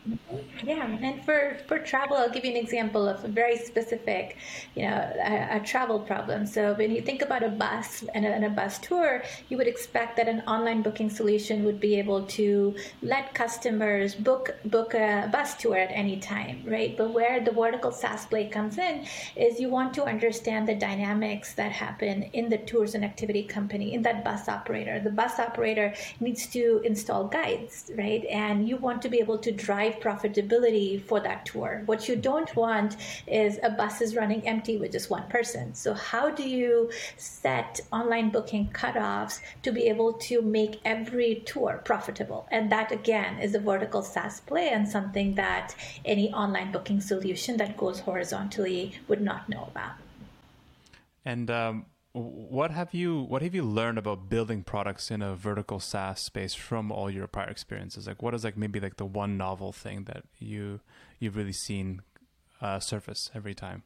Yeah, 0.64 0.86
and 1.08 1.26
for 1.26 1.58
for 1.68 1.78
travel, 1.80 2.16
I'll 2.16 2.30
give 2.30 2.46
you 2.46 2.52
an 2.52 2.62
example 2.66 3.10
of 3.10 3.18
a 3.26 3.28
very 3.28 3.58
specific, 3.58 4.38
you 4.74 4.84
know, 4.84 5.00
a, 5.32 5.58
a 5.58 5.60
travel 5.72 6.00
problem. 6.00 6.46
So 6.46 6.62
when 6.76 6.92
you 6.96 7.02
think 7.02 7.22
about 7.22 7.44
a 7.44 7.50
bus 7.50 8.06
and 8.16 8.24
a, 8.26 8.30
and 8.30 8.46
a, 8.46 8.50
bus 8.50 8.80
tour, 8.80 9.22
you 9.50 9.58
would 9.58 9.68
expect 9.68 10.16
that 10.16 10.30
an 10.30 10.40
online 10.56 10.82
booking 10.82 11.10
solution 11.10 11.66
would 11.66 11.82
be 11.82 11.96
able 12.04 12.24
to 12.40 12.74
let 13.02 13.34
customers 13.34 14.16
book 14.16 14.46
book 14.64 14.94
a 14.94 15.28
bus 15.30 15.58
tour 15.58 15.76
at 15.76 15.92
any 15.92 16.18
time, 16.22 16.64
right? 16.66 16.96
But 16.96 17.10
where 17.18 17.44
the 17.44 17.52
vertical 17.52 17.92
SaaS 17.92 18.26
play 18.28 18.46
comes 18.48 18.78
in 18.78 19.06
is 19.36 19.60
you 19.60 19.70
want 19.70 19.94
to 19.96 20.06
understand 20.06 20.70
the 20.70 20.76
dynamics 20.90 21.54
that 21.56 21.74
happen 21.74 22.24
in 22.40 22.48
the 22.48 22.60
tours 22.60 22.96
and 22.96 23.04
activity 23.04 23.44
company 23.44 23.94
in 23.94 24.02
that 24.04 24.21
bus 24.22 24.48
operator. 24.48 25.00
The 25.00 25.10
bus 25.10 25.40
operator 25.40 25.94
needs 26.20 26.48
to 26.48 26.82
install 26.84 27.26
guides, 27.26 27.92
right? 27.98 28.26
And 28.26 28.68
you 28.68 28.78
want 28.78 29.02
to 29.04 29.10
be 29.10 29.20
able 29.20 29.38
to 29.40 29.52
drive 29.52 30.00
profitability 30.00 31.02
for 31.02 31.20
that 31.20 31.46
tour. 31.46 31.84
What 31.86 32.08
you 32.08 32.16
don't 32.16 32.56
want 32.56 32.98
is 33.28 33.60
a 33.64 33.70
bus 33.70 34.02
is 34.02 34.16
running 34.16 34.48
empty 34.48 34.78
with 34.78 34.92
just 34.92 35.10
one 35.10 35.28
person. 35.30 35.74
So, 35.76 35.94
how 35.94 36.30
do 36.30 36.48
you 36.48 36.92
set 37.18 37.80
online 37.92 38.30
booking 38.30 38.70
cutoffs 38.70 39.40
to 39.64 39.72
be 39.72 39.84
able 39.84 40.14
to 40.14 40.42
make 40.42 40.80
every 40.86 41.44
tour 41.46 41.82
profitable? 41.84 42.48
And 42.52 42.72
that, 42.72 42.92
again, 42.92 43.40
is 43.40 43.56
a 43.56 43.60
vertical 43.60 44.02
SaaS 44.02 44.40
play 44.42 44.70
and 44.70 44.88
something 44.88 45.36
that 45.36 45.76
any 46.06 46.32
online 46.34 46.72
booking 46.72 47.02
solution 47.02 47.58
that 47.58 47.78
goes 47.78 48.00
horizontally 48.00 48.94
would 49.08 49.22
not 49.22 49.50
know 49.50 49.68
about. 49.72 49.94
And 51.26 51.52
um, 51.52 51.86
what 52.14 52.72
have 52.72 52.94
you 52.94 53.22
what 53.22 53.42
have 53.42 53.56
you 53.56 53.64
learned 53.64 53.98
about 53.98 54.30
building 54.30 54.64
products 54.64 55.10
in 55.10 55.22
a 55.22 55.36
vertical 55.36 55.80
SaaS 55.80 56.22
space 56.22 56.54
from 56.54 56.92
all 56.92 57.10
your 57.10 57.28
prior 57.28 57.48
experiences? 57.48 58.08
Like, 58.08 58.22
what 58.22 58.34
is 58.34 58.44
like 58.44 58.58
maybe 58.58 58.80
like 58.80 58.98
the 58.98 59.06
one 59.06 59.38
novel 59.38 59.72
thing 59.72 60.04
that 60.06 60.24
you 60.38 60.82
you've 61.20 61.38
really 61.38 61.54
seen 61.54 62.02
uh, 62.60 62.80
surface 62.80 63.32
every 63.34 63.54
time? 63.54 63.84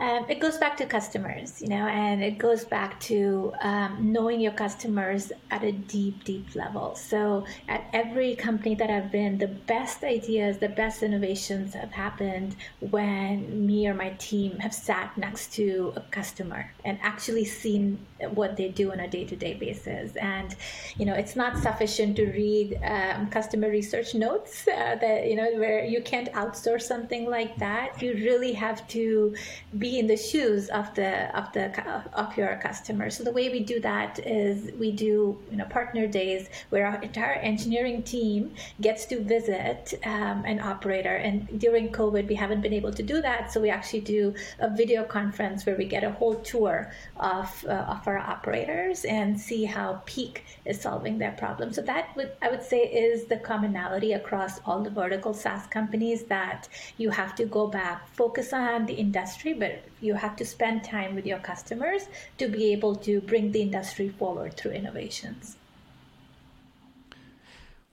Um, 0.00 0.24
it 0.30 0.40
goes 0.40 0.56
back 0.56 0.78
to 0.78 0.86
customers, 0.86 1.60
you 1.60 1.68
know, 1.68 1.86
and 1.86 2.24
it 2.24 2.38
goes 2.38 2.64
back 2.64 2.98
to 3.00 3.52
um, 3.60 4.12
knowing 4.12 4.40
your 4.40 4.52
customers 4.52 5.30
at 5.50 5.62
a 5.62 5.72
deep, 5.72 6.24
deep 6.24 6.54
level. 6.54 6.94
So, 6.94 7.44
at 7.68 7.84
every 7.92 8.34
company 8.34 8.74
that 8.76 8.88
I've 8.88 9.12
been, 9.12 9.36
the 9.36 9.48
best 9.48 10.02
ideas, 10.02 10.56
the 10.56 10.70
best 10.70 11.02
innovations 11.02 11.74
have 11.74 11.92
happened 11.92 12.56
when 12.80 13.66
me 13.66 13.88
or 13.88 13.94
my 13.94 14.10
team 14.18 14.58
have 14.60 14.72
sat 14.72 15.16
next 15.18 15.52
to 15.54 15.92
a 15.96 16.00
customer 16.00 16.72
and 16.82 16.98
actually 17.02 17.44
seen 17.44 17.98
what 18.30 18.56
they 18.56 18.68
do 18.68 18.92
on 18.92 19.00
a 19.00 19.08
day 19.08 19.24
to 19.26 19.36
day 19.36 19.52
basis. 19.52 20.16
And, 20.16 20.56
you 20.96 21.04
know, 21.04 21.14
it's 21.14 21.36
not 21.36 21.58
sufficient 21.58 22.16
to 22.16 22.24
read 22.24 22.78
um, 22.82 23.28
customer 23.28 23.68
research 23.68 24.14
notes 24.14 24.66
uh, 24.66 24.96
that, 24.98 25.26
you 25.26 25.36
know, 25.36 25.50
where 25.56 25.84
you 25.84 26.00
can't 26.00 26.32
outsource 26.32 26.82
something 26.82 27.28
like 27.28 27.56
that. 27.58 28.00
You 28.00 28.14
really 28.14 28.52
have 28.54 28.86
to 28.88 29.34
be 29.78 29.89
in 29.98 30.06
the 30.06 30.16
shoes 30.16 30.68
of 30.68 30.94
the 30.94 31.36
of 31.36 31.52
the 31.52 31.66
of 32.14 32.36
your 32.36 32.56
customers. 32.62 33.16
So 33.16 33.24
the 33.24 33.32
way 33.32 33.48
we 33.48 33.60
do 33.60 33.80
that 33.80 34.18
is 34.20 34.72
we 34.78 34.92
do 34.92 35.38
you 35.50 35.56
know 35.56 35.64
partner 35.64 36.06
days 36.06 36.48
where 36.70 36.86
our 36.86 37.00
entire 37.02 37.34
engineering 37.34 38.02
team 38.02 38.54
gets 38.80 39.06
to 39.06 39.20
visit 39.20 39.94
um, 40.04 40.44
an 40.44 40.60
operator. 40.60 41.16
And 41.16 41.58
during 41.58 41.90
COVID, 41.90 42.28
we 42.28 42.34
haven't 42.34 42.60
been 42.60 42.72
able 42.72 42.92
to 42.92 43.02
do 43.02 43.20
that, 43.22 43.52
so 43.52 43.60
we 43.60 43.70
actually 43.70 44.02
do 44.02 44.34
a 44.60 44.70
video 44.70 45.02
conference 45.04 45.66
where 45.66 45.76
we 45.76 45.86
get 45.86 46.04
a 46.04 46.10
whole 46.10 46.36
tour 46.36 46.92
of 47.16 47.48
uh, 47.68 47.94
of 47.94 48.06
our 48.06 48.18
operators 48.18 49.04
and 49.04 49.38
see 49.40 49.64
how 49.64 50.02
Peek 50.06 50.44
is 50.64 50.80
solving 50.80 51.18
their 51.18 51.32
problem. 51.32 51.72
So 51.72 51.82
that 51.82 52.14
would 52.16 52.32
I 52.42 52.50
would 52.50 52.62
say 52.62 52.82
is 52.82 53.24
the 53.24 53.38
commonality 53.38 54.12
across 54.12 54.60
all 54.64 54.82
the 54.82 54.90
vertical 54.90 55.34
SaaS 55.34 55.66
companies 55.66 56.24
that 56.24 56.68
you 56.96 57.10
have 57.10 57.34
to 57.36 57.44
go 57.44 57.66
back, 57.66 58.08
focus 58.14 58.52
on 58.52 58.86
the 58.86 58.94
industry, 58.94 59.52
but 59.52 59.79
you 60.00 60.14
have 60.14 60.36
to 60.36 60.44
spend 60.44 60.84
time 60.84 61.14
with 61.14 61.26
your 61.26 61.38
customers 61.38 62.02
to 62.38 62.48
be 62.48 62.72
able 62.72 62.96
to 62.96 63.20
bring 63.20 63.52
the 63.52 63.62
industry 63.62 64.08
forward 64.08 64.56
through 64.56 64.72
innovations. 64.72 65.56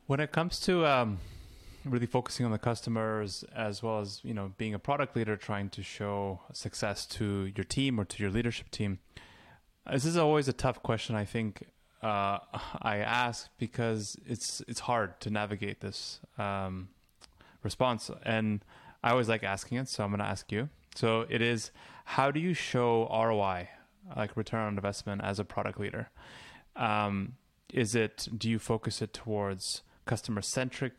When 0.07 0.19
it 0.19 0.31
comes 0.31 0.59
to 0.61 0.85
um, 0.85 1.19
really 1.85 2.05
focusing 2.05 2.45
on 2.45 2.51
the 2.51 2.57
customers 2.57 3.43
as 3.55 3.83
well 3.83 3.99
as 3.99 4.21
you 4.23 4.33
know 4.33 4.53
being 4.57 4.73
a 4.73 4.79
product 4.79 5.15
leader, 5.15 5.35
trying 5.35 5.69
to 5.71 5.83
show 5.83 6.41
success 6.53 7.05
to 7.05 7.51
your 7.55 7.63
team 7.63 7.99
or 7.99 8.05
to 8.05 8.23
your 8.23 8.31
leadership 8.31 8.71
team, 8.71 8.99
this 9.91 10.05
is 10.05 10.17
always 10.17 10.47
a 10.47 10.53
tough 10.53 10.81
question. 10.81 11.15
I 11.15 11.25
think 11.25 11.63
uh, 12.01 12.39
I 12.81 12.97
ask 12.97 13.49
because 13.57 14.17
it's 14.25 14.61
it's 14.67 14.81
hard 14.81 15.19
to 15.21 15.29
navigate 15.29 15.81
this 15.81 16.19
um, 16.37 16.89
response, 17.63 18.11
and 18.23 18.63
I 19.03 19.11
always 19.11 19.29
like 19.29 19.43
asking 19.43 19.79
it. 19.79 19.89
So 19.89 20.03
I'm 20.03 20.11
going 20.11 20.19
to 20.19 20.25
ask 20.25 20.51
you. 20.51 20.69
So 20.97 21.27
it 21.29 21.43
is 21.43 21.71
how 22.05 22.31
do 22.31 22.39
you 22.39 22.55
show 22.55 23.07
ROI, 23.11 23.69
like 24.15 24.35
return 24.35 24.61
on 24.61 24.73
investment, 24.73 25.21
as 25.23 25.37
a 25.37 25.45
product 25.45 25.79
leader? 25.79 26.09
Um, 26.75 27.33
is 27.71 27.93
it 27.93 28.27
do 28.35 28.49
you 28.49 28.57
focus 28.57 29.01
it 29.03 29.13
towards 29.13 29.83
customer 30.05 30.41
centric 30.41 30.93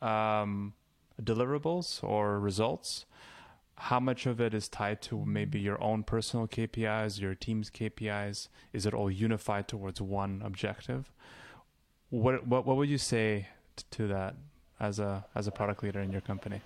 um, 0.00 0.74
deliverables 1.20 2.02
or 2.04 2.38
results? 2.38 3.06
how 3.88 3.98
much 3.98 4.26
of 4.26 4.42
it 4.42 4.52
is 4.52 4.68
tied 4.68 5.00
to 5.00 5.24
maybe 5.24 5.58
your 5.58 5.82
own 5.82 6.02
personal 6.02 6.46
KPIs, 6.46 7.18
your 7.18 7.34
team's 7.34 7.70
KPIs? 7.70 8.48
Is 8.74 8.84
it 8.84 8.92
all 8.92 9.10
unified 9.10 9.68
towards 9.68 10.02
one 10.02 10.42
objective? 10.44 11.10
What 12.10 12.46
what 12.46 12.66
what 12.66 12.76
would 12.76 12.90
you 12.90 12.98
say 12.98 13.48
to 13.92 14.06
that 14.08 14.34
as 14.78 14.98
a 14.98 15.24
as 15.34 15.46
a 15.46 15.50
product 15.50 15.82
leader 15.82 16.00
in 16.00 16.12
your 16.12 16.20
company? 16.20 16.60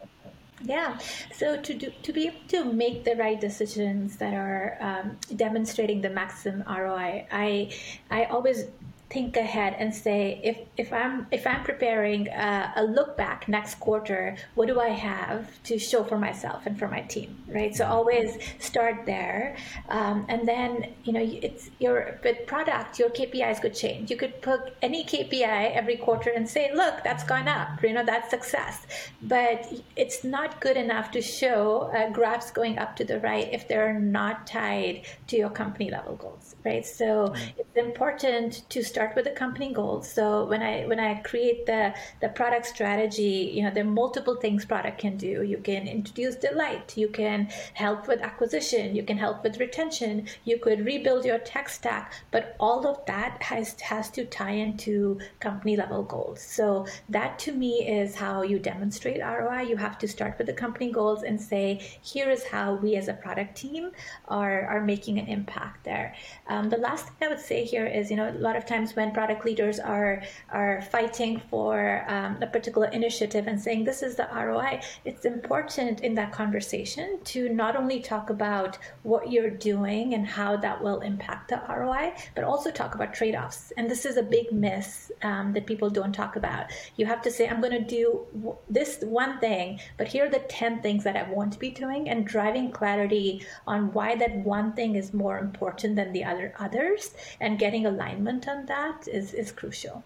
Yeah. 0.63 0.99
So 1.33 1.61
to 1.61 1.75
do, 1.75 1.93
to 2.03 2.13
be 2.13 2.29
able 2.29 2.41
to 2.49 2.65
make 2.65 3.05
the 3.05 3.17
right 3.17 3.41
decisions 3.41 4.17
that 4.17 4.35
are 4.35 4.79
um, 4.81 5.19
demonstrating 5.37 6.01
the 6.01 6.11
maximum 6.11 6.65
ROI, 6.69 7.27
I 7.31 7.73
I 8.11 8.25
always 8.25 8.67
think 9.15 9.37
ahead 9.37 9.77
and 9.79 9.95
say 9.95 10.41
if, 10.43 10.59
if 10.77 10.93
I'm 10.93 11.29
if 11.31 11.47
I'm 11.47 11.63
preparing 11.63 12.27
a, 12.29 12.73
a, 12.77 12.83
look 12.83 13.17
back 13.17 13.49
next 13.49 13.77
quarter, 13.77 14.37
what 14.57 14.67
do 14.67 14.81
I 14.81 14.89
have 14.89 15.63
to 15.65 15.79
show 15.79 16.03
for 16.03 16.19
myself 16.19 16.67
and 16.67 16.77
for 16.77 16.89
my 16.89 17.03
team, 17.03 17.31
right? 17.49 17.73
So 17.75 17.87
always 17.87 18.31
start 18.59 19.07
there, 19.07 19.57
um, 19.89 20.27
and 20.29 20.47
then 20.47 20.93
you 21.05 21.13
know 21.13 21.25
it's 21.49 21.71
your 21.79 22.19
but 22.25 22.47
product 22.49 22.99
your 22.99 23.11
KPIs 23.11 23.61
could 23.63 23.75
change. 23.75 24.11
You 24.11 24.17
could 24.17 24.43
put 24.43 24.61
any 24.83 25.05
KPI 25.05 25.75
every 25.81 25.97
quarter 25.97 26.31
and 26.31 26.49
say, 26.49 26.75
look, 26.75 27.05
that's 27.05 27.23
gone 27.23 27.47
up, 27.47 27.83
you 27.85 27.93
know 27.93 28.05
that's 28.05 28.29
success, 28.31 28.87
but 29.23 29.73
it's 29.95 30.25
not 30.25 30.61
good 30.61 30.77
enough 30.77 31.13
to 31.13 31.23
show 31.23 31.91
uh, 31.97 32.11
graphs 32.11 32.51
going 32.51 32.79
up 32.79 32.97
to 32.97 33.05
the 33.05 33.21
right 33.21 33.49
if 33.53 33.69
they're 33.69 34.01
not 34.01 34.47
tied 34.49 35.03
to 35.29 35.37
your 35.37 35.51
company 35.51 35.89
level 35.89 36.17
goals, 36.17 36.57
right? 36.65 36.85
So 36.85 37.07
mm-hmm. 37.29 37.61
it's 37.61 37.77
important 37.77 38.69
to 38.71 38.83
start 38.83 39.04
with 39.15 39.25
the 39.25 39.31
company 39.31 39.73
goals. 39.73 40.09
So 40.09 40.47
when 40.47 40.63
I 40.63 40.85
when 40.87 41.01
I 41.01 41.15
create 41.17 41.67
the 41.67 41.95
the 42.21 42.29
product 42.29 42.67
strategy, 42.67 43.53
you 43.55 43.63
know, 43.63 43.71
there 43.71 43.85
are 43.85 43.97
multiple 44.03 44.37
things 44.37 44.65
product 44.65 44.99
can 44.99 45.17
do. 45.17 45.43
You 45.43 45.59
can 45.59 45.87
introduce 45.87 46.37
delight. 46.37 46.97
You 46.97 47.09
can 47.09 47.49
help 47.75 48.09
with 48.09 48.21
acquisition. 48.21 48.95
You 48.95 49.03
can 49.03 49.19
help 49.19 49.43
with 49.45 49.59
retention. 49.59 50.27
You 50.45 50.59
could 50.59 50.85
rebuild 50.85 51.25
your 51.25 51.39
tech 51.39 51.69
stack. 51.69 52.13
But 52.31 52.57
all 52.59 52.87
of 52.87 53.05
that 53.07 53.43
has 53.43 53.79
has 53.81 54.11
to 54.11 54.25
tie 54.25 54.57
into 54.67 55.19
company 55.41 55.77
level 55.77 56.03
goals. 56.03 56.41
So 56.41 56.87
that 57.09 57.39
to 57.41 57.53
me 57.53 57.87
is 57.87 58.15
how 58.15 58.43
you 58.43 58.59
demonstrate 58.59 59.21
ROI. 59.21 59.63
You 59.63 59.77
have 59.77 59.99
to 59.99 60.09
start 60.09 60.39
with 60.39 60.47
the 60.47 60.53
company 60.53 60.91
goals 60.91 61.23
and 61.23 61.41
say, 61.41 61.81
here 62.03 62.31
is 62.31 62.45
how 62.45 62.75
we 62.75 62.97
as 62.97 63.09
a 63.09 63.15
product 63.15 63.57
team 63.57 63.91
are 64.29 64.67
are 64.67 64.81
making 64.81 65.19
an 65.19 65.27
impact 65.27 65.85
there. 65.85 66.15
Um, 66.49 66.71
the 66.71 66.77
last 66.77 67.07
thing 67.07 67.29
I 67.29 67.29
would 67.29 67.41
say 67.41 67.65
here 67.65 67.87
is, 67.87 68.11
you 68.11 68.17
know, 68.17 68.29
a 68.31 68.33
lot 68.33 68.57
of 68.57 68.67
times 68.67 68.84
when 68.93 69.13
product 69.13 69.45
leaders 69.45 69.79
are 69.79 70.23
are 70.51 70.83
fighting 70.83 71.41
for 71.51 72.05
um, 72.09 72.39
a 72.43 72.47
particular 72.47 72.89
initiative 72.89 73.47
and 73.47 73.61
saying 73.61 73.85
this 73.85 74.03
is 74.03 74.17
the 74.17 74.29
ROI, 74.35 74.81
it's 75.05 75.25
important 75.25 76.01
in 76.01 76.15
that 76.15 76.33
conversation 76.33 77.19
to 77.25 77.49
not 77.49 77.77
only 77.77 78.01
talk 78.01 78.31
about 78.31 78.79
what 79.03 79.31
you're 79.31 79.51
doing 79.51 80.15
and 80.15 80.27
how 80.27 80.57
that 80.57 80.83
will 80.83 81.01
impact 81.01 81.49
the 81.49 81.63
ROI, 81.69 82.15
but 82.35 82.45
also 82.45 82.71
talk 82.71 82.95
about 82.95 83.15
trade-offs. 83.15 83.73
And 83.77 83.91
this 83.91 84.05
is 84.05 84.17
a 84.17 84.23
big 84.23 84.53
miss 84.53 85.11
um, 85.23 85.53
that 85.55 85.67
people 85.67 85.91
don't 85.91 86.13
talk 86.13 86.37
about. 86.37 86.67
You 86.97 87.07
have 87.07 87.23
to 87.23 87.31
say, 87.31 87.49
I'm 87.49 87.61
going 87.61 87.73
to 87.73 87.97
do 88.01 88.27
this 88.69 89.01
one 89.03 89.39
thing, 89.39 89.81
but 89.97 90.09
here 90.09 90.27
are 90.27 90.31
the 90.31 90.41
10 90.41 90.83
things 90.83 91.05
that 91.05 91.17
I 91.17 91.31
want 91.31 91.53
to 91.55 91.59
be 91.59 91.71
doing, 91.71 92.09
and 92.09 92.27
driving 92.27 92.71
clarity 92.71 93.47
on 93.67 93.93
why 93.93 94.17
that 94.17 94.35
one 94.37 94.73
thing 94.73 94.97
is 94.97 95.13
more 95.13 95.39
important 95.39 95.97
than 95.97 96.13
the 96.13 96.25
other 96.25 96.55
others, 96.59 97.15
and 97.41 97.59
getting 97.59 97.87
alignment 97.87 98.49
on 98.49 98.67
that 98.67 98.74
that 98.75 99.09
is 99.09 99.33
is 99.33 99.53
crucial. 99.53 100.03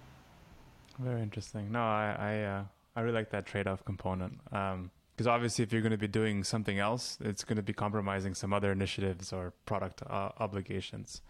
Very 0.98 1.22
interesting. 1.22 1.72
No, 1.72 1.80
I 1.80 2.06
I, 2.18 2.32
uh, 2.54 2.62
I 2.96 3.00
really 3.00 3.14
like 3.20 3.30
that 3.30 3.46
trade 3.46 3.66
off 3.66 3.84
component. 3.84 4.34
because 4.44 5.26
um, 5.26 5.34
obviously, 5.36 5.62
if 5.62 5.72
you're 5.72 5.82
going 5.88 5.98
to 6.00 6.04
be 6.08 6.12
doing 6.20 6.44
something 6.44 6.78
else, 6.78 7.18
it's 7.20 7.44
going 7.44 7.56
to 7.56 7.62
be 7.62 7.72
compromising 7.72 8.34
some 8.34 8.52
other 8.52 8.72
initiatives 8.72 9.32
or 9.32 9.52
product 9.64 10.02
uh, 10.02 10.30
obligations. 10.38 11.22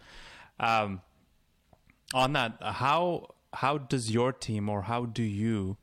Um, 0.59 1.01
on 2.13 2.33
that, 2.33 2.57
how 2.61 3.35
how 3.53 3.77
does 3.77 4.11
your 4.11 4.31
team 4.33 4.69
or 4.69 4.83
how 4.83 5.05
do 5.05 5.23
you 5.23 5.77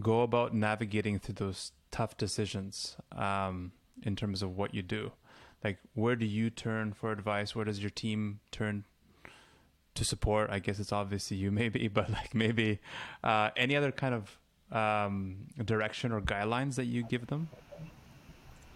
go 0.00 0.22
about 0.22 0.54
navigating 0.54 1.18
through 1.18 1.34
those 1.34 1.72
tough 1.90 2.16
decisions 2.16 2.96
um, 3.12 3.72
in 4.02 4.16
terms 4.16 4.42
of 4.42 4.56
what 4.56 4.74
you 4.74 4.82
do? 4.82 5.12
Like, 5.62 5.78
where 5.94 6.16
do 6.16 6.26
you 6.26 6.50
turn 6.50 6.92
for 6.92 7.10
advice? 7.10 7.54
Where 7.56 7.64
does 7.64 7.80
your 7.80 7.90
team 7.90 8.40
turn 8.50 8.84
to 9.94 10.04
support. 10.04 10.50
I 10.50 10.58
guess 10.58 10.78
it's 10.78 10.92
obviously 10.92 11.36
you 11.36 11.50
maybe 11.60 11.88
but 11.88 12.10
like 12.10 12.34
maybe 12.34 12.80
uh, 13.22 13.50
any 13.56 13.76
other 13.76 13.92
kind 13.92 14.14
of 14.14 14.38
um, 14.76 15.36
direction 15.64 16.12
or 16.12 16.20
guidelines 16.20 16.76
that 16.76 16.86
you 16.86 17.04
give 17.04 17.26
them 17.26 17.48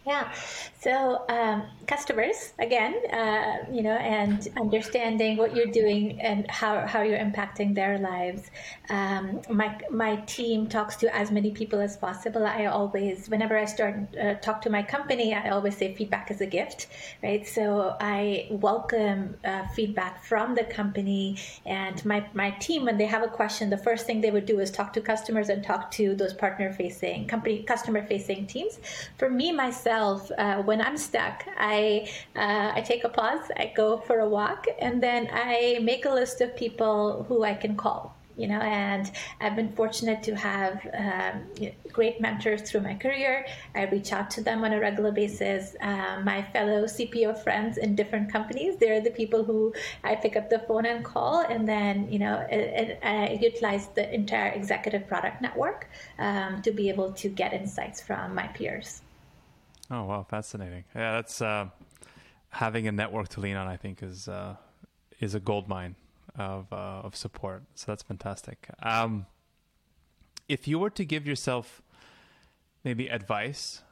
yeah. 0.09 0.33
So 0.81 1.25
um, 1.29 1.65
customers 1.87 2.55
again, 2.59 2.95
uh, 3.13 3.71
you 3.71 3.83
know, 3.83 3.99
and 4.19 4.49
understanding 4.57 5.37
what 5.37 5.55
you're 5.55 5.75
doing 5.83 6.19
and 6.23 6.51
how, 6.51 6.87
how 6.87 7.03
you're 7.03 7.19
impacting 7.19 7.75
their 7.75 7.99
lives. 7.99 8.51
Um, 8.89 9.43
my 9.51 9.79
my 9.91 10.17
team 10.35 10.67
talks 10.67 10.97
to 10.97 11.15
as 11.15 11.31
many 11.31 11.51
people 11.51 11.81
as 11.81 11.97
possible. 11.97 12.47
I 12.47 12.67
always, 12.67 13.29
whenever 13.29 13.59
I 13.59 13.67
start 13.67 13.97
uh, 14.17 14.35
talk 14.47 14.63
to 14.63 14.71
my 14.71 14.83
company, 14.83 15.35
I 15.35 15.51
always 15.51 15.77
say 15.77 15.95
feedback 15.95 16.31
is 16.31 16.41
a 16.41 16.47
gift, 16.47 16.87
right? 17.23 17.47
So 17.47 17.95
I 18.01 18.47
welcome 18.51 19.37
uh, 19.45 19.67
feedback 19.77 20.25
from 20.25 20.55
the 20.55 20.65
company 20.65 21.37
and 21.67 22.03
my 22.07 22.25
my 22.33 22.51
team. 22.67 22.87
When 22.87 22.97
they 22.97 23.07
have 23.07 23.23
a 23.23 23.33
question, 23.41 23.69
the 23.69 23.83
first 23.89 24.07
thing 24.07 24.23
they 24.23 24.31
would 24.31 24.47
do 24.47 24.59
is 24.61 24.71
talk 24.71 24.95
to 24.95 25.03
customers 25.03 25.51
and 25.51 25.63
talk 25.63 25.91
to 25.99 26.15
those 26.15 26.33
partner 26.33 26.73
facing 26.73 27.27
company 27.27 27.63
customer 27.65 28.07
facing 28.07 28.47
teams. 28.47 28.79
For 29.19 29.29
me 29.29 29.53
myself 29.53 29.98
myself 29.99 30.31
uh, 30.39 30.63
when 30.63 30.81
I'm 30.81 30.97
stuck. 30.97 31.45
I 31.57 32.09
uh, 32.37 32.73
I 32.75 32.81
take 32.81 33.05
a 33.05 33.09
pause. 33.09 33.51
I 33.57 33.73
go 33.77 33.99
for 33.99 34.21
a 34.21 34.29
walk, 34.29 34.67
and 34.81 35.03
then 35.03 35.29
I 35.33 35.79
make 35.83 36.05
a 36.05 36.11
list 36.11 36.41
of 36.41 36.57
people 36.57 37.25
who 37.29 37.45
I 37.45 37.55
can 37.55 37.77
call. 37.77 38.15
You 38.37 38.47
know, 38.47 38.61
and 38.61 39.11
I've 39.41 39.57
been 39.57 39.73
fortunate 39.73 40.23
to 40.23 40.37
have 40.37 40.75
um, 41.05 41.35
great 41.93 42.21
mentors 42.21 42.63
through 42.63 42.83
my 42.83 42.95
career. 42.95 43.45
I 43.75 43.87
reach 43.87 44.13
out 44.13 44.31
to 44.37 44.41
them 44.41 44.63
on 44.63 44.73
a 44.73 44.79
regular 44.79 45.11
basis. 45.11 45.75
Uh, 45.81 46.21
my 46.23 46.41
fellow 46.53 46.85
CPO 46.85 47.43
friends 47.43 47.79
in 47.79 47.97
different 47.97 48.31
companies, 48.31 48.77
they're 48.79 49.01
the 49.01 49.11
people 49.11 49.43
who 49.43 49.75
I 50.05 50.15
pick 50.15 50.37
up 50.37 50.51
the 50.51 50.61
phone 50.61 50.87
and 50.87 51.05
call, 51.05 51.41
and 51.53 51.67
then 51.67 51.95
you 52.13 52.21
know, 52.21 52.47
it, 52.49 53.01
I 53.03 53.41
utilize 53.43 53.89
the 53.99 54.05
entire 54.15 54.51
executive 54.61 55.09
product 55.09 55.43
network 55.43 55.89
um, 56.21 56.63
to 56.63 56.71
be 56.71 56.89
able 56.91 57.11
to 57.15 57.29
get 57.29 57.53
insights 57.53 58.01
from 58.01 58.37
my 58.37 58.47
peers. 58.59 59.03
Oh 59.91 60.05
wow, 60.05 60.27
fascinating. 60.29 60.85
Yeah, 60.95 61.13
that's 61.13 61.41
uh, 61.41 61.69
having 62.51 62.87
a 62.87 62.93
network 62.93 63.29
to 63.31 63.41
lean 63.41 63.57
on. 63.57 63.67
I 63.67 63.77
think 63.77 64.03
is 64.03 64.29
uh, 64.29 64.57
is 65.21 65.35
a 65.35 65.41
gold 65.41 65.69
mine 65.69 65.97
of 66.37 66.73
uh, 66.73 66.77
of 67.07 67.17
support. 67.17 67.63
So 67.75 67.87
that's 67.87 68.03
fantastic. 68.03 68.69
Um, 68.83 69.27
if 70.49 70.69
you 70.69 70.79
were 70.79 70.91
to 70.91 71.05
give 71.05 71.27
yourself 71.27 71.83
maybe 72.85 73.09
advice 73.09 73.83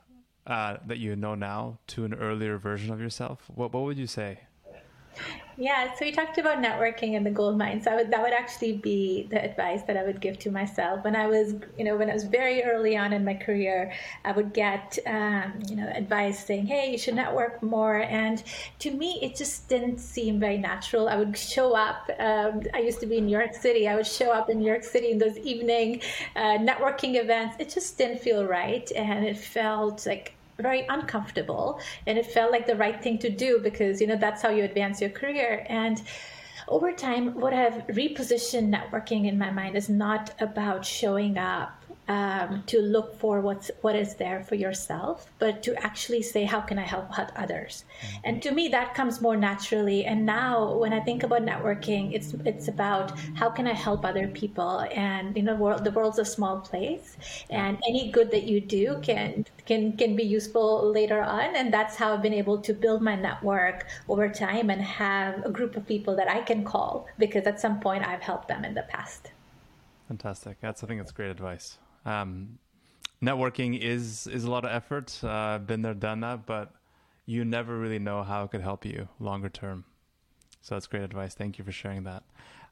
uh, 0.47 0.77
that 0.87 0.99
you 0.99 1.17
know 1.17 1.35
now 1.35 1.79
to 1.89 2.05
an 2.05 2.15
earlier 2.15 2.59
version 2.59 2.93
of 2.93 3.01
yourself, 3.01 3.45
what 3.55 3.73
what 3.73 3.85
would 3.85 3.99
you 3.99 4.07
say? 4.07 4.41
Yeah, 5.59 5.95
so 5.95 6.05
we 6.05 6.13
talked 6.13 6.37
about 6.37 6.59
networking 6.59 7.17
and 7.17 7.25
the 7.25 7.31
gold 7.31 7.57
mine. 7.57 7.81
So 7.81 7.97
would, 7.97 8.11
that 8.11 8.21
would 8.21 8.35
actually 8.35 8.77
be 8.77 9.27
the 9.31 9.43
advice 9.43 9.81
that 9.85 9.97
I 9.97 10.03
would 10.05 10.21
give 10.21 10.39
to 10.41 10.51
myself 10.51 11.03
when 11.03 11.17
I 11.17 11.27
was, 11.29 11.55
you 11.79 11.85
know, 11.85 11.97
when 11.97 12.11
I 12.11 12.13
was 12.13 12.25
very 12.25 12.63
early 12.63 12.95
on 12.95 13.15
in 13.15 13.25
my 13.25 13.33
career. 13.33 13.91
I 14.27 14.33
would 14.33 14.53
get, 14.53 14.99
um, 15.07 15.55
you 15.67 15.77
know, 15.77 15.91
advice 15.95 16.45
saying, 16.45 16.67
"Hey, 16.67 16.93
you 16.93 16.99
should 16.99 17.15
network 17.15 17.63
more." 17.63 18.03
And 18.03 18.43
to 18.81 18.91
me, 18.91 19.19
it 19.23 19.35
just 19.35 19.67
didn't 19.67 19.99
seem 19.99 20.39
very 20.39 20.59
natural. 20.59 21.09
I 21.09 21.17
would 21.17 21.39
show 21.39 21.75
up. 21.75 22.11
Um, 22.19 22.63
I 22.75 22.81
used 22.81 23.01
to 23.01 23.07
be 23.07 23.17
in 23.17 23.25
New 23.25 23.39
York 23.39 23.55
City. 23.55 23.89
I 23.89 23.95
would 23.97 24.07
show 24.07 24.33
up 24.33 24.51
in 24.51 24.59
New 24.59 24.67
York 24.67 24.85
City 24.85 25.11
in 25.11 25.17
those 25.19 25.39
evening 25.39 26.03
uh, 26.37 26.59
networking 26.59 27.19
events. 27.19 27.57
It 27.59 27.71
just 27.71 27.97
didn't 27.97 28.21
feel 28.21 28.45
right, 28.45 28.91
and 28.95 29.25
it 29.25 29.39
felt 29.39 30.05
like 30.07 30.36
very 30.59 30.87
uncomfortable 30.89 31.81
and 32.07 32.19
it 32.19 32.27
felt 32.27 32.51
like 32.51 32.67
the 32.67 32.77
right 32.77 33.03
thing 33.03 33.19
to 33.19 33.31
do 33.31 33.59
because 33.63 34.01
you 34.01 34.07
know 34.07 34.17
that's 34.17 34.43
how 34.43 34.51
you 34.51 34.65
advance 34.65 35.01
your 35.01 35.11
career. 35.11 35.67
And 35.69 36.03
over 36.69 36.91
time 36.93 37.39
what 37.39 37.53
i've 37.53 37.87
repositioned 37.87 38.75
networking 38.75 39.27
in 39.27 39.39
my 39.39 39.51
mind 39.51 39.77
is 39.77 39.89
not 39.89 40.35
about 40.41 40.85
showing 40.85 41.39
up 41.39 41.86
um, 42.09 42.63
to 42.67 42.81
look 42.81 43.19
for 43.19 43.41
what's 43.41 43.71
what 43.81 43.97
is 43.97 44.15
there 44.15 44.43
for 44.45 44.55
yourself, 44.55 45.31
but 45.39 45.63
to 45.65 45.75
actually 45.85 46.23
say 46.23 46.45
how 46.45 46.61
can 46.61 46.79
I 46.79 46.83
help 46.83 47.11
others. 47.37 47.85
Mm-hmm. 48.01 48.17
And 48.25 48.43
to 48.43 48.53
me, 48.53 48.69
that 48.69 48.95
comes 48.95 49.21
more 49.21 49.37
naturally. 49.37 50.05
And 50.05 50.25
now, 50.25 50.77
when 50.77 50.93
I 50.93 51.01
think 51.01 51.23
about 51.25 51.43
networking, 51.43 52.13
it's 52.15 52.35
it's 52.45 52.69
about 52.69 53.19
how 53.35 53.51
can 53.51 53.67
I 53.67 53.73
help 53.73 54.05
other 54.05 54.29
people. 54.29 54.87
And 54.93 55.37
you 55.37 55.43
know, 55.43 55.57
world, 55.57 55.85
the 55.85 55.91
world's 55.91 56.19
a 56.19 56.25
small 56.25 56.61
place, 56.61 57.17
and 57.51 57.79
any 57.89 58.11
good 58.11 58.31
that 58.31 58.45
you 58.45 58.61
do 58.61 58.99
can 59.03 59.45
can 59.65 59.97
can 59.97 60.15
be 60.15 60.23
useful 60.23 60.91
later 60.93 61.23
on. 61.23 61.57
And 61.57 61.73
that's 61.73 61.97
how 61.97 62.15
I've 62.15 62.23
been 62.23 62.35
able 62.35 62.59
to 62.59 62.73
build 62.73 63.03
my 63.03 63.17
network 63.17 63.87
over 64.09 64.29
time 64.29 64.71
and 64.71 64.81
have 64.81 65.45
a 65.45 65.51
group 65.51 65.77
of 65.77 65.87
people 65.87 66.15
that 66.17 66.31
I 66.31 66.41
can 66.43 66.65
call 66.65 67.07
because 67.19 67.47
at 67.47 67.61
some 67.61 67.81
point 67.81 68.07
I've 68.07 68.23
helped 68.23 68.49
them 68.49 68.65
in 68.65 68.75
the 68.75 68.83
past. 68.83 69.33
Fantastic. 70.09 70.61
That's 70.61 70.85
I 70.85 70.87
think 70.87 71.01
that's 71.01 71.13
great 71.13 71.31
advice. 71.31 71.79
Um, 72.07 72.59
networking 73.23 73.79
is 73.79 74.27
is 74.27 74.45
a 74.45 74.51
lot 74.51 74.65
of 74.65 74.71
effort. 74.71 75.23
Uh, 75.23 75.59
been 75.59 75.83
there, 75.83 75.95
done 75.95 76.21
that, 76.21 76.47
but 76.47 76.73
you 77.27 77.45
never 77.45 77.77
really 77.77 77.99
know 77.99 78.23
how 78.23 78.45
it 78.45 78.51
could 78.53 78.63
help 78.63 78.87
you 78.87 79.09
longer 79.19 79.49
term. 79.49 79.85
So 80.63 80.75
that's 80.75 80.87
great 80.87 81.03
advice. 81.03 81.35
Thank 81.35 81.59
you 81.59 81.65
for 81.65 81.73
sharing 81.73 82.05
that. 82.05 82.23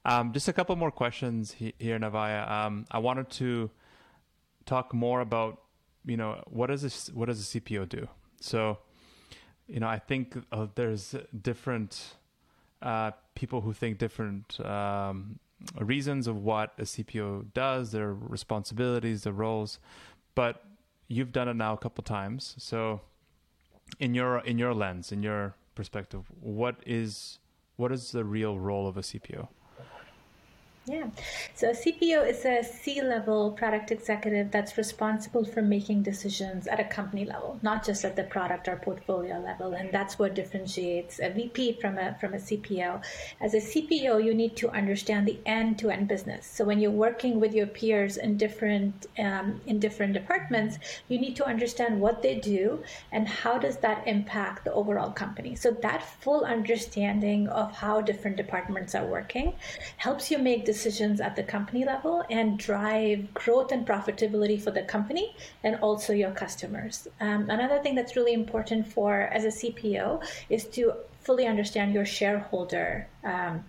Um, 0.05 0.33
just 0.33 0.49
a 0.49 0.53
couple 0.53 0.77
more 0.77 0.91
questions 0.91 1.53
he, 1.53 1.75
here, 1.79 1.99
Navya. 1.99 2.51
Um, 2.51 2.87
I 2.91 2.99
wanted 2.99 3.31
to 3.31 3.71
talk 4.67 4.93
more 4.93 5.21
about, 5.21 5.63
you 6.05 6.17
know, 6.17 6.43
what 6.47 6.69
does 6.69 6.83
this, 6.83 7.09
what 7.11 7.27
does 7.27 7.41
a 7.41 7.61
CPO 7.61 7.89
do? 7.89 8.09
So, 8.41 8.79
you 9.67 9.81
know, 9.81 9.89
I 9.89 9.99
think 9.99 10.37
uh, 10.53 10.67
there's 10.75 11.15
different 11.41 12.17
uh, 12.83 13.13
people 13.35 13.63
who 13.63 13.73
think 13.73 13.99
different 13.99 14.61
um, 14.61 15.39
reasons 15.79 16.27
of 16.27 16.37
what 16.37 16.73
a 16.79 16.83
CPO 16.83 17.53
does, 17.55 17.93
their 17.93 18.13
responsibilities, 18.15 19.25
their 19.25 19.33
roles, 19.33 19.79
but 20.35 20.65
you've 21.09 21.33
done 21.33 21.49
it 21.49 21.55
now 21.55 21.73
a 21.73 21.79
couple 21.79 22.03
times. 22.03 22.55
So, 22.59 23.01
in 23.99 24.15
your 24.15 24.39
in 24.39 24.59
your 24.59 24.75
lens, 24.75 25.13
in 25.13 25.23
your 25.23 25.55
perspective, 25.75 26.25
what 26.41 26.77
is 26.87 27.39
what 27.77 27.93
is 27.93 28.13
the 28.13 28.25
real 28.25 28.59
role 28.59 28.87
of 28.87 28.97
a 28.97 29.03
CPO? 29.03 29.49
Yeah. 30.87 31.07
So 31.55 31.71
a 31.71 31.73
CPO 31.73 32.29
is 32.29 32.45
a 32.45 32.63
C 32.63 33.01
level 33.01 33.53
product 33.53 33.91
executive 33.91 34.51
that's 34.51 34.77
responsible 34.77 35.43
for 35.43 35.63
making 35.63 36.03
decisions 36.03 36.67
at 36.67 36.79
a 36.79 36.85
company 36.85 37.25
level, 37.25 37.59
not 37.63 37.83
just 37.83 38.05
at 38.05 38.17
the 38.17 38.25
product 38.25 38.69
or 38.69 38.77
portfolio 38.77 39.41
level. 39.41 39.73
And 39.73 39.91
that's 39.91 40.19
what 40.19 40.35
differentiates 40.35 41.21
a 41.21 41.31
VP 41.31 41.79
from 41.81 41.97
a 41.97 42.15
from 42.21 42.35
a 42.35 42.37
CPO. 42.37 43.03
As 43.41 43.55
a 43.55 43.61
CPO, 43.61 44.23
you 44.23 44.35
need 44.35 44.57
to 44.57 44.69
understand 44.73 45.27
the 45.27 45.39
end 45.47 45.79
to 45.79 45.89
end 45.89 46.07
business. 46.07 46.47
So 46.47 46.67
when 46.67 46.79
you're 46.79 46.91
working 46.91 47.41
with 47.41 47.55
your 47.55 47.67
peers 47.67 48.19
in 48.19 48.37
different 48.37 49.07
um, 49.19 49.63
in 49.67 49.79
different 49.79 50.13
departments, 50.13 50.79
you 51.09 51.19
need 51.19 51.35
to 51.37 51.47
understand 51.47 51.99
what 51.99 52.21
they 52.21 52.35
do 52.35 52.83
and 53.11 53.27
how 53.27 53.57
does 53.57 53.79
that 53.79 54.07
impact 54.07 54.67
the 54.67 54.73
overall 54.75 55.13
company. 55.13 55.55
So 55.55 55.71
that 55.81 56.03
full 56.21 56.45
understanding 56.45 57.49
of 57.49 57.73
how 57.73 58.03
different 58.03 58.37
departments 58.37 58.95
are 58.95 59.07
working 59.07 59.55
helps 59.97 60.31
you 60.31 60.37
make 60.37 60.67
decisions 60.67 60.74
at 61.21 61.37
the 61.37 61.43
company 61.43 61.85
level 61.85 62.25
and 62.31 62.59
drive 62.59 63.33
growth 63.35 63.73
and 63.73 63.87
profitability 63.87 64.61
for 64.61 64.71
the 64.71 64.83
company 64.83 65.35
and 65.63 65.77
also 65.77 66.13
your 66.13 66.31
customers. 66.31 67.09
Um, 67.21 67.49
another 67.51 67.79
thing 67.81 67.95
that's 67.95 68.17
really 68.17 68.35
important 68.35 68.87
for 68.87 69.23
as 69.33 69.45
a 69.45 69.49
CPO 69.49 70.25
is 70.51 70.65
to 70.69 70.93
fully 71.21 71.47
understand 71.47 71.95
your 71.95 72.05
shareholder 72.05 73.09
um, 73.25 73.65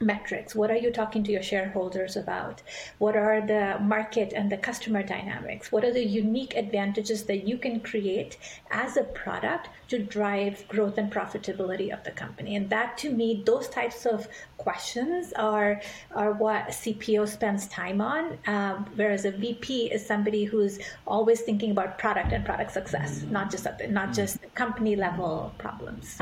metrics. 0.00 0.54
What 0.54 0.70
are 0.70 0.76
you 0.76 0.90
talking 0.90 1.22
to 1.24 1.32
your 1.32 1.42
shareholders 1.42 2.16
about? 2.16 2.62
What 2.98 3.16
are 3.16 3.40
the 3.46 3.78
market 3.80 4.32
and 4.32 4.50
the 4.50 4.56
customer 4.56 5.02
dynamics? 5.02 5.70
What 5.70 5.84
are 5.84 5.92
the 5.92 6.04
unique 6.04 6.56
advantages 6.56 7.24
that 7.24 7.46
you 7.46 7.58
can 7.58 7.80
create 7.80 8.38
as 8.70 8.96
a 8.96 9.04
product 9.04 9.68
to 9.88 9.98
drive 9.98 10.66
growth 10.68 10.96
and 10.96 11.12
profitability 11.12 11.92
of 11.92 12.02
the 12.04 12.12
company? 12.12 12.56
And 12.56 12.70
that 12.70 12.96
to 12.98 13.10
me 13.10 13.42
those 13.44 13.68
types 13.68 14.06
of 14.06 14.28
questions 14.56 15.32
are 15.34 15.80
are 16.14 16.32
what 16.32 16.68
cpo 16.68 17.26
spends 17.26 17.66
time 17.68 18.00
on 18.00 18.36
um, 18.46 18.84
whereas 18.96 19.24
a 19.24 19.30
vp 19.30 19.90
is 19.90 20.04
somebody 20.04 20.44
who's 20.44 20.78
always 21.06 21.40
thinking 21.40 21.70
about 21.70 21.98
product 21.98 22.32
and 22.32 22.44
product 22.44 22.70
success 22.70 23.22
not 23.30 23.50
just 23.50 23.66
at 23.66 23.78
the, 23.78 23.88
not 23.88 24.12
just 24.12 24.36
company 24.54 24.96
level 24.96 25.52
problems 25.56 26.18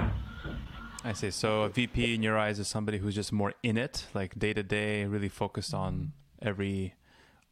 I 1.09 1.15
see. 1.15 1.31
So 1.31 1.63
a 1.63 1.71
VP 1.71 2.15
in 2.15 2.23
your 2.23 2.37
eyes 2.37 2.59
is 2.59 2.69
somebody 2.69 2.99
who's 2.99 3.15
just 3.15 3.33
more 3.33 3.55
in 3.63 3.79
it, 3.79 4.05
like 4.13 4.39
day 4.39 4.53
to 4.53 4.63
day, 4.63 5.07
really 5.07 5.31
focused 5.31 5.73
on 5.73 6.13
every 6.43 6.97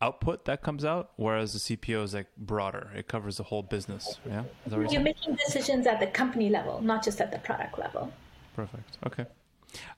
output 0.03 0.45
that 0.45 0.61
comes 0.61 0.85
out, 0.85 1.13
whereas 1.17 1.55
the 1.55 1.77
CPO 1.77 2.05
is 2.05 2.13
like 2.13 2.27
broader. 2.37 2.91
It 2.95 3.09
covers 3.09 3.39
the 3.39 3.45
whole 3.45 3.63
business. 3.63 4.19
Yeah. 4.27 4.43
you're, 4.71 4.85
you're 4.85 5.01
making 5.01 5.37
decisions 5.37 5.87
at 5.87 6.01
the 6.01 6.07
company 6.09 6.51
level, 6.51 6.83
not 6.83 7.03
just 7.03 7.19
at 7.19 7.33
the 7.33 7.39
product 7.39 7.79
level. 7.79 8.13
Perfect. 8.55 8.99
Okay. 9.07 9.25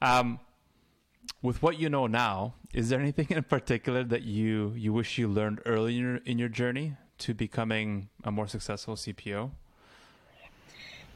Um, 0.01 0.39
with 1.43 1.61
what 1.61 1.81
you 1.81 1.89
know 1.89 2.07
now, 2.07 2.55
is 2.73 2.91
there 2.91 3.01
anything 3.01 3.27
in 3.31 3.43
particular 3.43 4.05
that 4.05 4.23
you 4.23 4.73
you 4.77 4.93
wish 4.93 5.19
you 5.19 5.27
learned 5.27 5.63
earlier 5.67 6.21
in 6.25 6.39
your 6.39 6.49
journey 6.49 6.95
to 7.19 7.35
becoming 7.35 8.09
a 8.23 8.31
more 8.31 8.47
successful 8.47 8.95
CPO? 8.95 9.51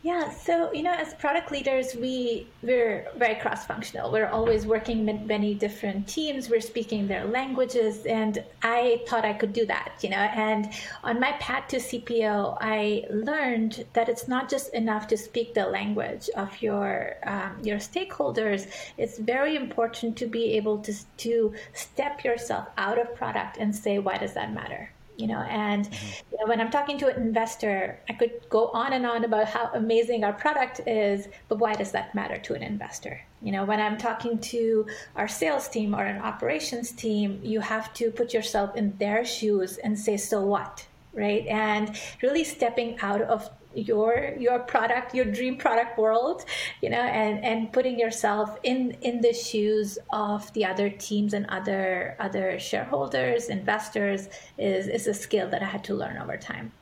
Yeah, 0.05 0.31
so 0.31 0.73
you 0.73 0.83
know, 0.83 0.93
as 0.93 1.15
product 1.15 1.53
leaders, 1.53 1.95
we 1.95 2.49
we're 2.61 3.07
very 3.17 3.37
cross-functional. 3.37 4.11
We're 4.11 4.27
always 4.27 4.67
working 4.67 5.07
with 5.07 5.21
many 5.21 5.55
different 5.55 6.09
teams. 6.09 6.51
We're 6.51 6.61
speaking 6.61 7.07
their 7.07 7.25
languages, 7.25 8.05
and 8.05 8.43
I 8.65 9.03
thought 9.07 9.25
I 9.25 9.33
could 9.33 9.53
do 9.53 9.65
that. 9.67 9.93
You 10.03 10.11
know, 10.11 10.17
and 10.17 10.73
on 11.05 11.21
my 11.21 11.33
path 11.39 11.69
to 11.69 11.77
CPO, 11.77 12.59
I 12.61 13.05
learned 13.11 13.85
that 13.93 14.09
it's 14.09 14.27
not 14.27 14.51
just 14.51 14.75
enough 14.75 15.07
to 15.07 15.17
speak 15.17 15.55
the 15.55 15.67
language 15.67 16.29
of 16.35 16.61
your 16.61 17.15
um, 17.25 17.59
your 17.63 17.79
stakeholders. 17.79 18.67
It's 18.99 19.19
very 19.19 19.55
important 19.55 20.17
to 20.17 20.27
be 20.27 20.55
able 20.57 20.79
to 20.79 20.93
to 21.19 21.55
step 21.75 22.25
yourself 22.25 22.67
out 22.77 22.99
of 22.99 23.15
product 23.15 23.57
and 23.59 23.75
say, 23.75 24.01
why 24.01 24.19
does 24.19 24.35
that 24.35 24.53
matter? 24.53 24.91
You 25.23 25.29
know 25.29 25.43
and 25.49 25.85
mm-hmm. 25.87 26.33
you 26.33 26.39
know, 26.39 26.47
when 26.47 26.61
i'm 26.61 26.71
talking 26.71 26.99
to 26.99 27.07
an 27.07 27.17
investor 27.23 28.01
i 28.11 28.13
could 28.13 28.33
go 28.51 28.63
on 28.83 28.93
and 28.93 29.07
on 29.07 29.25
about 29.25 29.47
how 29.47 29.71
amazing 29.75 30.25
our 30.25 30.33
product 30.33 30.81
is 30.87 31.29
but 31.49 31.59
why 31.63 31.73
does 31.75 31.93
that 31.93 32.13
matter 32.15 32.39
to 32.39 32.55
an 32.55 32.63
investor? 32.63 33.21
You 33.41 33.53
know 33.53 33.65
when 33.65 33.81
i'm 33.81 33.99
talking 33.99 34.39
to 34.55 34.87
our 35.15 35.29
sales 35.29 35.69
team 35.69 35.95
or 35.95 36.05
an 36.05 36.21
operations 36.31 36.91
team 36.91 37.41
you 37.43 37.61
have 37.61 37.87
to 37.95 38.11
put 38.11 38.35
yourself 38.35 38.75
in 38.75 38.97
their 38.99 39.25
shoes 39.25 39.79
and 39.79 39.99
say 39.99 40.17
so 40.17 40.39
what? 40.43 40.87
Right? 41.15 41.47
And 41.47 41.85
really 42.23 42.43
stepping 42.43 42.99
out 43.01 43.21
of 43.21 43.51
your 43.75 44.35
your 44.39 44.59
product 44.59 45.15
your 45.15 45.25
dream 45.25 45.57
product 45.57 45.99
world 45.99 46.45
you 46.81 46.91
know 46.91 47.01
and 47.01 47.45
and 47.45 47.73
putting 47.73 47.99
yourself 47.99 48.59
in 48.63 48.97
in 49.03 49.21
the 49.21 49.33
shoes 49.33 49.99
of 50.11 50.53
the 50.53 50.65
other 50.65 50.91
teams 50.91 51.35
and 51.35 51.47
other 51.47 52.17
other 52.21 52.59
shareholders 52.59 53.49
investors 53.49 54.29
is 54.59 54.87
is 54.89 55.07
a 55.07 55.15
skill 55.15 55.49
that 55.51 55.63
i 55.63 55.67
had 55.67 55.83
to 55.85 55.95
learn 55.95 56.17
over 56.19 56.37
time. 56.37 56.73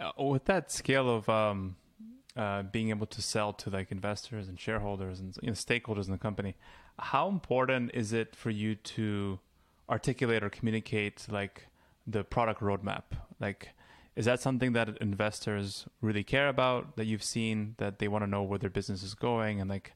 Uh, 0.00 0.10
with 0.24 0.44
that 0.46 0.72
scale 0.72 1.08
of 1.08 1.28
um, 1.28 1.76
uh, 2.36 2.62
being 2.62 2.90
able 2.90 3.06
to 3.06 3.22
sell 3.22 3.52
to 3.52 3.70
like 3.70 3.92
investors 3.92 4.48
and 4.48 4.58
shareholders 4.58 5.20
and 5.20 5.36
you 5.40 5.46
know, 5.46 5.52
stakeholders 5.52 6.06
in 6.06 6.12
the 6.12 6.18
company 6.18 6.56
how 6.98 7.28
important 7.28 7.90
is 7.94 8.12
it 8.12 8.36
for 8.36 8.50
you 8.50 8.74
to 8.74 9.38
articulate 9.90 10.42
or 10.42 10.50
communicate 10.50 11.26
like 11.30 11.66
the 12.06 12.24
product 12.24 12.60
roadmap? 12.60 13.02
Like 13.40 13.70
is 14.16 14.24
that 14.26 14.40
something 14.40 14.72
that 14.72 14.96
investors 14.98 15.86
really 16.00 16.22
care 16.22 16.48
about 16.48 16.96
that 16.96 17.06
you've 17.06 17.22
seen 17.22 17.74
that 17.78 17.98
they 17.98 18.08
want 18.08 18.22
to 18.22 18.30
know 18.30 18.42
where 18.42 18.58
their 18.58 18.70
business 18.70 19.02
is 19.02 19.14
going 19.14 19.60
and 19.60 19.68
like 19.68 19.92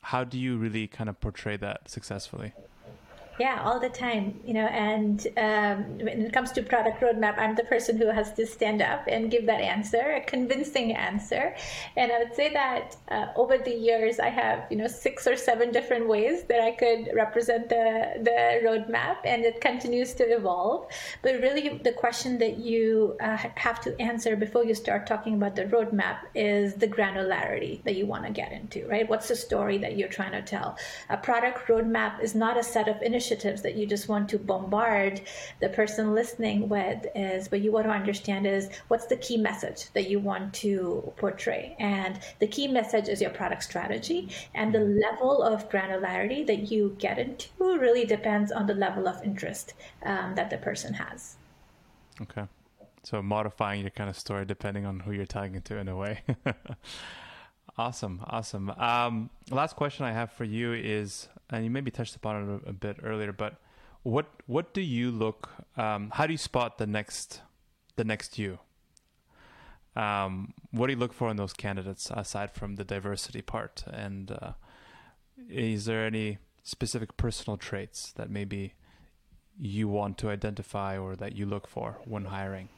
how 0.00 0.24
do 0.24 0.38
you 0.38 0.56
really 0.56 0.86
kind 0.86 1.08
of 1.10 1.20
portray 1.20 1.56
that 1.56 1.90
successfully 1.90 2.52
yeah, 3.38 3.60
all 3.62 3.78
the 3.78 3.88
time, 3.88 4.40
you 4.46 4.54
know. 4.54 4.66
And 4.66 5.26
um, 5.36 5.98
when 5.98 6.22
it 6.22 6.32
comes 6.32 6.52
to 6.52 6.62
product 6.62 7.02
roadmap, 7.02 7.38
I'm 7.38 7.54
the 7.54 7.64
person 7.64 7.96
who 7.98 8.06
has 8.06 8.32
to 8.34 8.46
stand 8.46 8.80
up 8.80 9.04
and 9.08 9.30
give 9.30 9.44
that 9.46 9.60
answer, 9.60 10.12
a 10.12 10.20
convincing 10.22 10.94
answer. 10.94 11.54
And 11.96 12.10
I 12.10 12.18
would 12.18 12.34
say 12.34 12.52
that 12.52 12.96
uh, 13.10 13.26
over 13.36 13.58
the 13.58 13.74
years, 13.74 14.18
I 14.18 14.30
have, 14.30 14.66
you 14.70 14.76
know, 14.76 14.86
six 14.86 15.26
or 15.26 15.36
seven 15.36 15.70
different 15.70 16.08
ways 16.08 16.44
that 16.44 16.60
I 16.60 16.72
could 16.72 17.10
represent 17.14 17.68
the 17.68 18.14
the 18.22 18.60
roadmap, 18.66 19.18
and 19.24 19.44
it 19.44 19.60
continues 19.60 20.14
to 20.14 20.24
evolve. 20.24 20.86
But 21.22 21.42
really, 21.42 21.78
the 21.84 21.92
question 21.92 22.38
that 22.38 22.56
you 22.58 23.16
uh, 23.20 23.36
have 23.56 23.80
to 23.82 24.00
answer 24.00 24.34
before 24.36 24.64
you 24.64 24.74
start 24.74 25.06
talking 25.06 25.34
about 25.34 25.56
the 25.56 25.64
roadmap 25.64 26.20
is 26.34 26.74
the 26.74 26.88
granularity 26.88 27.82
that 27.84 27.96
you 27.96 28.06
want 28.06 28.24
to 28.24 28.30
get 28.30 28.52
into, 28.52 28.86
right? 28.86 29.06
What's 29.08 29.28
the 29.28 29.36
story 29.36 29.76
that 29.78 29.98
you're 29.98 30.08
trying 30.08 30.32
to 30.32 30.42
tell? 30.42 30.78
A 31.10 31.18
product 31.18 31.68
roadmap 31.68 32.22
is 32.22 32.34
not 32.34 32.56
a 32.56 32.62
set 32.62 32.88
of 32.88 33.02
initiatives 33.02 33.25
initiatives 33.26 33.62
that 33.62 33.74
you 33.74 33.86
just 33.86 34.08
want 34.08 34.28
to 34.28 34.38
bombard 34.38 35.20
the 35.60 35.68
person 35.68 36.14
listening 36.14 36.68
with 36.68 37.06
is 37.14 37.50
what 37.50 37.60
you 37.60 37.72
want 37.72 37.86
to 37.86 37.90
understand 37.90 38.46
is 38.46 38.68
what's 38.88 39.06
the 39.06 39.16
key 39.16 39.36
message 39.36 39.90
that 39.94 40.08
you 40.08 40.20
want 40.20 40.54
to 40.54 41.12
portray? 41.16 41.74
And 41.78 42.20
the 42.38 42.46
key 42.46 42.68
message 42.68 43.08
is 43.08 43.20
your 43.20 43.30
product 43.30 43.64
strategy. 43.64 44.28
And 44.54 44.72
the 44.72 44.80
level 44.80 45.42
of 45.42 45.68
granularity 45.68 46.46
that 46.46 46.70
you 46.70 46.96
get 46.98 47.18
into 47.18 47.48
really 47.58 48.04
depends 48.04 48.52
on 48.52 48.66
the 48.66 48.74
level 48.74 49.08
of 49.08 49.22
interest 49.24 49.74
um, 50.04 50.34
that 50.36 50.50
the 50.50 50.58
person 50.58 50.94
has. 50.94 51.36
Okay. 52.22 52.44
So 53.02 53.22
modifying 53.22 53.80
your 53.80 53.90
kind 53.90 54.10
of 54.10 54.16
story 54.16 54.44
depending 54.44 54.86
on 54.86 55.00
who 55.00 55.12
you're 55.12 55.26
talking 55.26 55.62
to 55.62 55.78
in 55.78 55.88
a 55.88 55.96
way 55.96 56.22
Awesome, 57.78 58.22
awesome. 58.26 58.70
Um, 58.70 59.28
last 59.50 59.76
question 59.76 60.06
I 60.06 60.12
have 60.12 60.32
for 60.32 60.44
you 60.44 60.72
is, 60.72 61.28
and 61.50 61.62
you 61.62 61.70
maybe 61.70 61.90
touched 61.90 62.16
upon 62.16 62.36
it 62.42 62.62
a, 62.66 62.70
a 62.70 62.72
bit 62.72 62.96
earlier, 63.02 63.32
but 63.32 63.60
what 64.02 64.26
what 64.46 64.72
do 64.72 64.80
you 64.80 65.10
look? 65.10 65.50
Um, 65.76 66.10
how 66.14 66.26
do 66.26 66.32
you 66.32 66.38
spot 66.38 66.78
the 66.78 66.86
next 66.86 67.42
the 67.96 68.04
next 68.04 68.38
you? 68.38 68.60
Um, 69.94 70.54
what 70.70 70.86
do 70.86 70.92
you 70.92 70.98
look 70.98 71.12
for 71.12 71.30
in 71.30 71.36
those 71.36 71.52
candidates 71.52 72.10
aside 72.10 72.52
from 72.52 72.76
the 72.76 72.84
diversity 72.84 73.42
part? 73.42 73.84
And 73.90 74.30
uh, 74.30 74.52
is 75.48 75.84
there 75.84 76.06
any 76.06 76.38
specific 76.62 77.16
personal 77.16 77.56
traits 77.56 78.12
that 78.12 78.30
maybe 78.30 78.74
you 79.58 79.88
want 79.88 80.18
to 80.18 80.30
identify 80.30 80.98
or 80.98 81.16
that 81.16 81.34
you 81.34 81.46
look 81.46 81.66
for 81.66 81.98
when 82.04 82.26
hiring? 82.26 82.68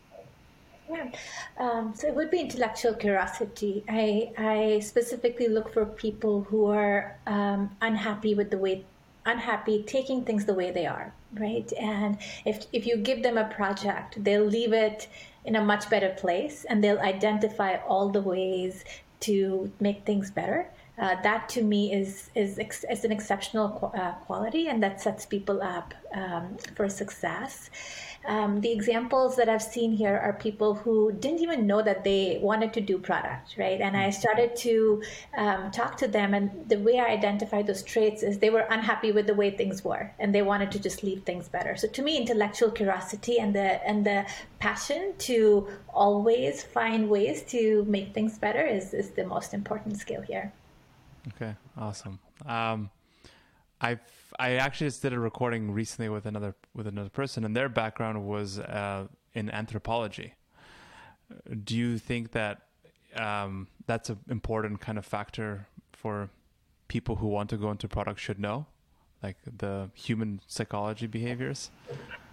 Yeah, 0.90 1.10
um, 1.58 1.92
so 1.94 2.08
it 2.08 2.14
would 2.14 2.30
be 2.30 2.40
intellectual 2.40 2.94
curiosity. 2.94 3.84
I, 3.88 4.32
I 4.38 4.80
specifically 4.80 5.48
look 5.48 5.72
for 5.72 5.84
people 5.84 6.42
who 6.44 6.66
are 6.66 7.18
um, 7.26 7.76
unhappy 7.82 8.34
with 8.34 8.50
the 8.50 8.58
way, 8.58 8.84
unhappy 9.26 9.82
taking 9.82 10.24
things 10.24 10.46
the 10.46 10.54
way 10.54 10.70
they 10.70 10.86
are, 10.86 11.12
right? 11.34 11.70
And 11.78 12.16
if 12.46 12.66
if 12.72 12.86
you 12.86 12.96
give 12.96 13.22
them 13.22 13.36
a 13.36 13.44
project, 13.44 14.22
they'll 14.24 14.46
leave 14.46 14.72
it 14.72 15.08
in 15.44 15.56
a 15.56 15.64
much 15.64 15.90
better 15.90 16.10
place, 16.10 16.64
and 16.64 16.82
they'll 16.82 17.00
identify 17.00 17.76
all 17.86 18.08
the 18.08 18.22
ways 18.22 18.84
to 19.20 19.70
make 19.80 20.06
things 20.06 20.30
better. 20.30 20.68
Uh, 20.98 21.14
that 21.22 21.48
to 21.50 21.62
me 21.62 21.92
is 21.92 22.30
is, 22.34 22.58
is 22.58 23.04
an 23.04 23.12
exceptional 23.12 23.92
uh, 23.94 24.12
quality, 24.26 24.68
and 24.68 24.82
that 24.82 25.00
sets 25.00 25.26
people 25.26 25.62
up 25.62 25.94
um, 26.14 26.56
for 26.74 26.88
success. 26.88 27.70
Um, 28.28 28.60
the 28.60 28.70
examples 28.70 29.36
that 29.36 29.48
I've 29.48 29.62
seen 29.62 29.90
here 29.90 30.18
are 30.18 30.34
people 30.34 30.74
who 30.74 31.12
didn't 31.12 31.40
even 31.40 31.66
know 31.66 31.80
that 31.80 32.04
they 32.04 32.38
wanted 32.42 32.74
to 32.74 32.82
do 32.82 32.98
product, 32.98 33.56
right? 33.56 33.80
And 33.80 33.96
I 33.96 34.10
started 34.10 34.54
to 34.56 35.02
um, 35.36 35.70
talk 35.70 35.96
to 35.96 36.06
them, 36.06 36.34
and 36.34 36.68
the 36.68 36.78
way 36.78 36.98
I 36.98 37.06
identified 37.06 37.66
those 37.66 37.82
traits 37.82 38.22
is 38.22 38.38
they 38.38 38.50
were 38.50 38.66
unhappy 38.68 39.12
with 39.12 39.26
the 39.26 39.34
way 39.34 39.50
things 39.50 39.82
were, 39.82 40.12
and 40.18 40.34
they 40.34 40.42
wanted 40.42 40.70
to 40.72 40.78
just 40.78 41.02
leave 41.02 41.22
things 41.22 41.48
better. 41.48 41.74
So 41.74 41.88
to 41.88 42.02
me, 42.02 42.18
intellectual 42.18 42.70
curiosity 42.70 43.38
and 43.38 43.54
the 43.54 43.82
and 43.88 44.04
the 44.04 44.26
passion 44.58 45.14
to 45.20 45.66
always 45.88 46.62
find 46.62 47.08
ways 47.08 47.42
to 47.44 47.84
make 47.88 48.12
things 48.12 48.36
better 48.38 48.64
is 48.64 48.92
is 48.92 49.08
the 49.10 49.24
most 49.24 49.54
important 49.54 49.96
skill 49.96 50.20
here. 50.20 50.52
Okay, 51.28 51.54
awesome. 51.78 52.18
Um, 52.44 52.90
I've 53.80 54.00
I 54.38 54.54
actually 54.54 54.88
just 54.88 55.02
did 55.02 55.12
a 55.12 55.18
recording 55.18 55.70
recently 55.70 56.08
with 56.08 56.26
another 56.26 56.54
with 56.78 56.86
another 56.86 57.10
person, 57.10 57.44
and 57.44 57.54
their 57.54 57.68
background 57.68 58.24
was 58.24 58.58
uh, 58.58 59.08
in 59.34 59.50
anthropology. 59.50 60.32
Do 61.64 61.76
you 61.76 61.98
think 61.98 62.30
that 62.32 62.62
um, 63.16 63.66
that's 63.86 64.08
an 64.08 64.18
important 64.30 64.80
kind 64.80 64.96
of 64.96 65.04
factor 65.04 65.66
for 65.92 66.30
people 66.86 67.16
who 67.16 67.26
want 67.26 67.50
to 67.50 67.58
go 67.58 67.70
into 67.70 67.86
product 67.88 68.20
should 68.20 68.38
know, 68.38 68.66
like 69.22 69.36
the 69.58 69.90
human 69.92 70.40
psychology 70.46 71.06
behaviors? 71.06 71.70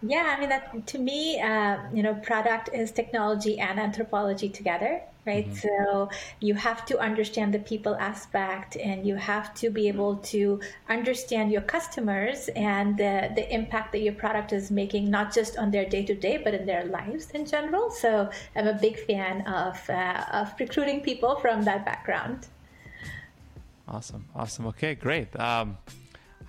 Yeah, 0.01 0.35
I 0.37 0.39
mean 0.39 0.49
that 0.49 0.87
to 0.87 0.99
me, 0.99 1.41
uh, 1.41 1.77
you 1.91 2.03
know, 2.03 2.13
product 2.13 2.69
is 2.71 2.91
technology 2.91 3.59
and 3.59 3.79
anthropology 3.79 4.47
together, 4.47 5.01
right? 5.25 5.47
Mm-hmm. 5.49 5.67
So 5.67 6.09
you 6.39 6.53
have 6.55 6.85
to 6.85 6.99
understand 6.99 7.53
the 7.53 7.59
people 7.59 7.95
aspect, 7.95 8.77
and 8.77 9.05
you 9.05 9.15
have 9.15 9.53
to 9.55 9.69
be 9.69 9.87
able 9.87 10.17
to 10.33 10.59
understand 10.89 11.51
your 11.51 11.61
customers 11.61 12.49
and 12.55 12.97
the 12.97 13.31
the 13.35 13.45
impact 13.53 13.91
that 13.93 14.01
your 14.01 14.13
product 14.13 14.53
is 14.53 14.71
making, 14.71 15.09
not 15.09 15.33
just 15.33 15.57
on 15.57 15.71
their 15.71 15.85
day 15.85 16.03
to 16.05 16.15
day, 16.15 16.37
but 16.37 16.53
in 16.53 16.65
their 16.65 16.85
lives 16.85 17.31
in 17.31 17.45
general. 17.45 17.89
So 17.89 18.29
I'm 18.55 18.67
a 18.67 18.73
big 18.73 18.99
fan 18.99 19.41
of 19.47 19.89
uh, 19.89 20.25
of 20.31 20.53
recruiting 20.59 21.01
people 21.01 21.39
from 21.39 21.63
that 21.63 21.85
background. 21.85 22.47
Awesome, 23.87 24.25
awesome. 24.35 24.65
Okay, 24.67 24.95
great. 24.95 25.39
Um, 25.39 25.77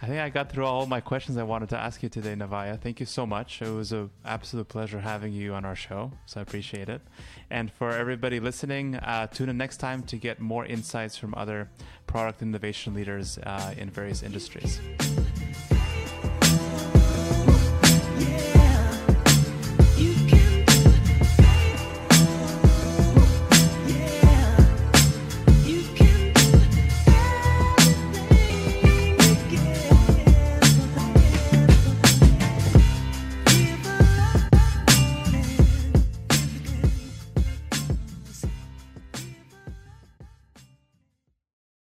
I 0.03 0.07
think 0.07 0.21
I 0.21 0.29
got 0.29 0.53
through 0.53 0.67
all 0.67 0.87
my 0.87 1.01
questions 1.01 1.39
I 1.39 1.43
wanted 1.43 1.71
to 1.71 1.79
ask 1.79 2.03
you 2.03 2.11
today, 2.11 2.35
Navya. 2.35 2.79
Thank 2.79 3.01
you 3.01 3.07
so 3.07 3.25
much. 3.25 3.63
It 3.63 3.71
was 3.71 3.93
an 3.93 4.11
absolute 4.27 4.69
pleasure 4.69 5.01
having 5.01 5.33
you 5.33 5.55
on 5.55 5.65
our 5.65 5.75
show, 5.75 6.13
so 6.27 6.39
I 6.39 6.43
appreciate 6.43 6.91
it. 6.91 7.01
And 7.51 7.73
for 7.73 7.93
everybody 7.93 8.39
listening, 8.39 8.97
uh, 8.97 9.27
tune 9.29 9.49
in 9.49 9.57
next 9.57 9.79
time 9.79 10.03
to 10.05 10.17
get 10.19 10.39
more 10.39 10.67
insights 10.67 11.17
from 11.17 11.35
other 11.35 11.71
product 12.07 12.43
innovation 12.43 12.93
leaders 12.93 13.39
uh, 13.39 13.75
in 13.79 13.89
various 13.89 14.23
industries. 14.23 14.81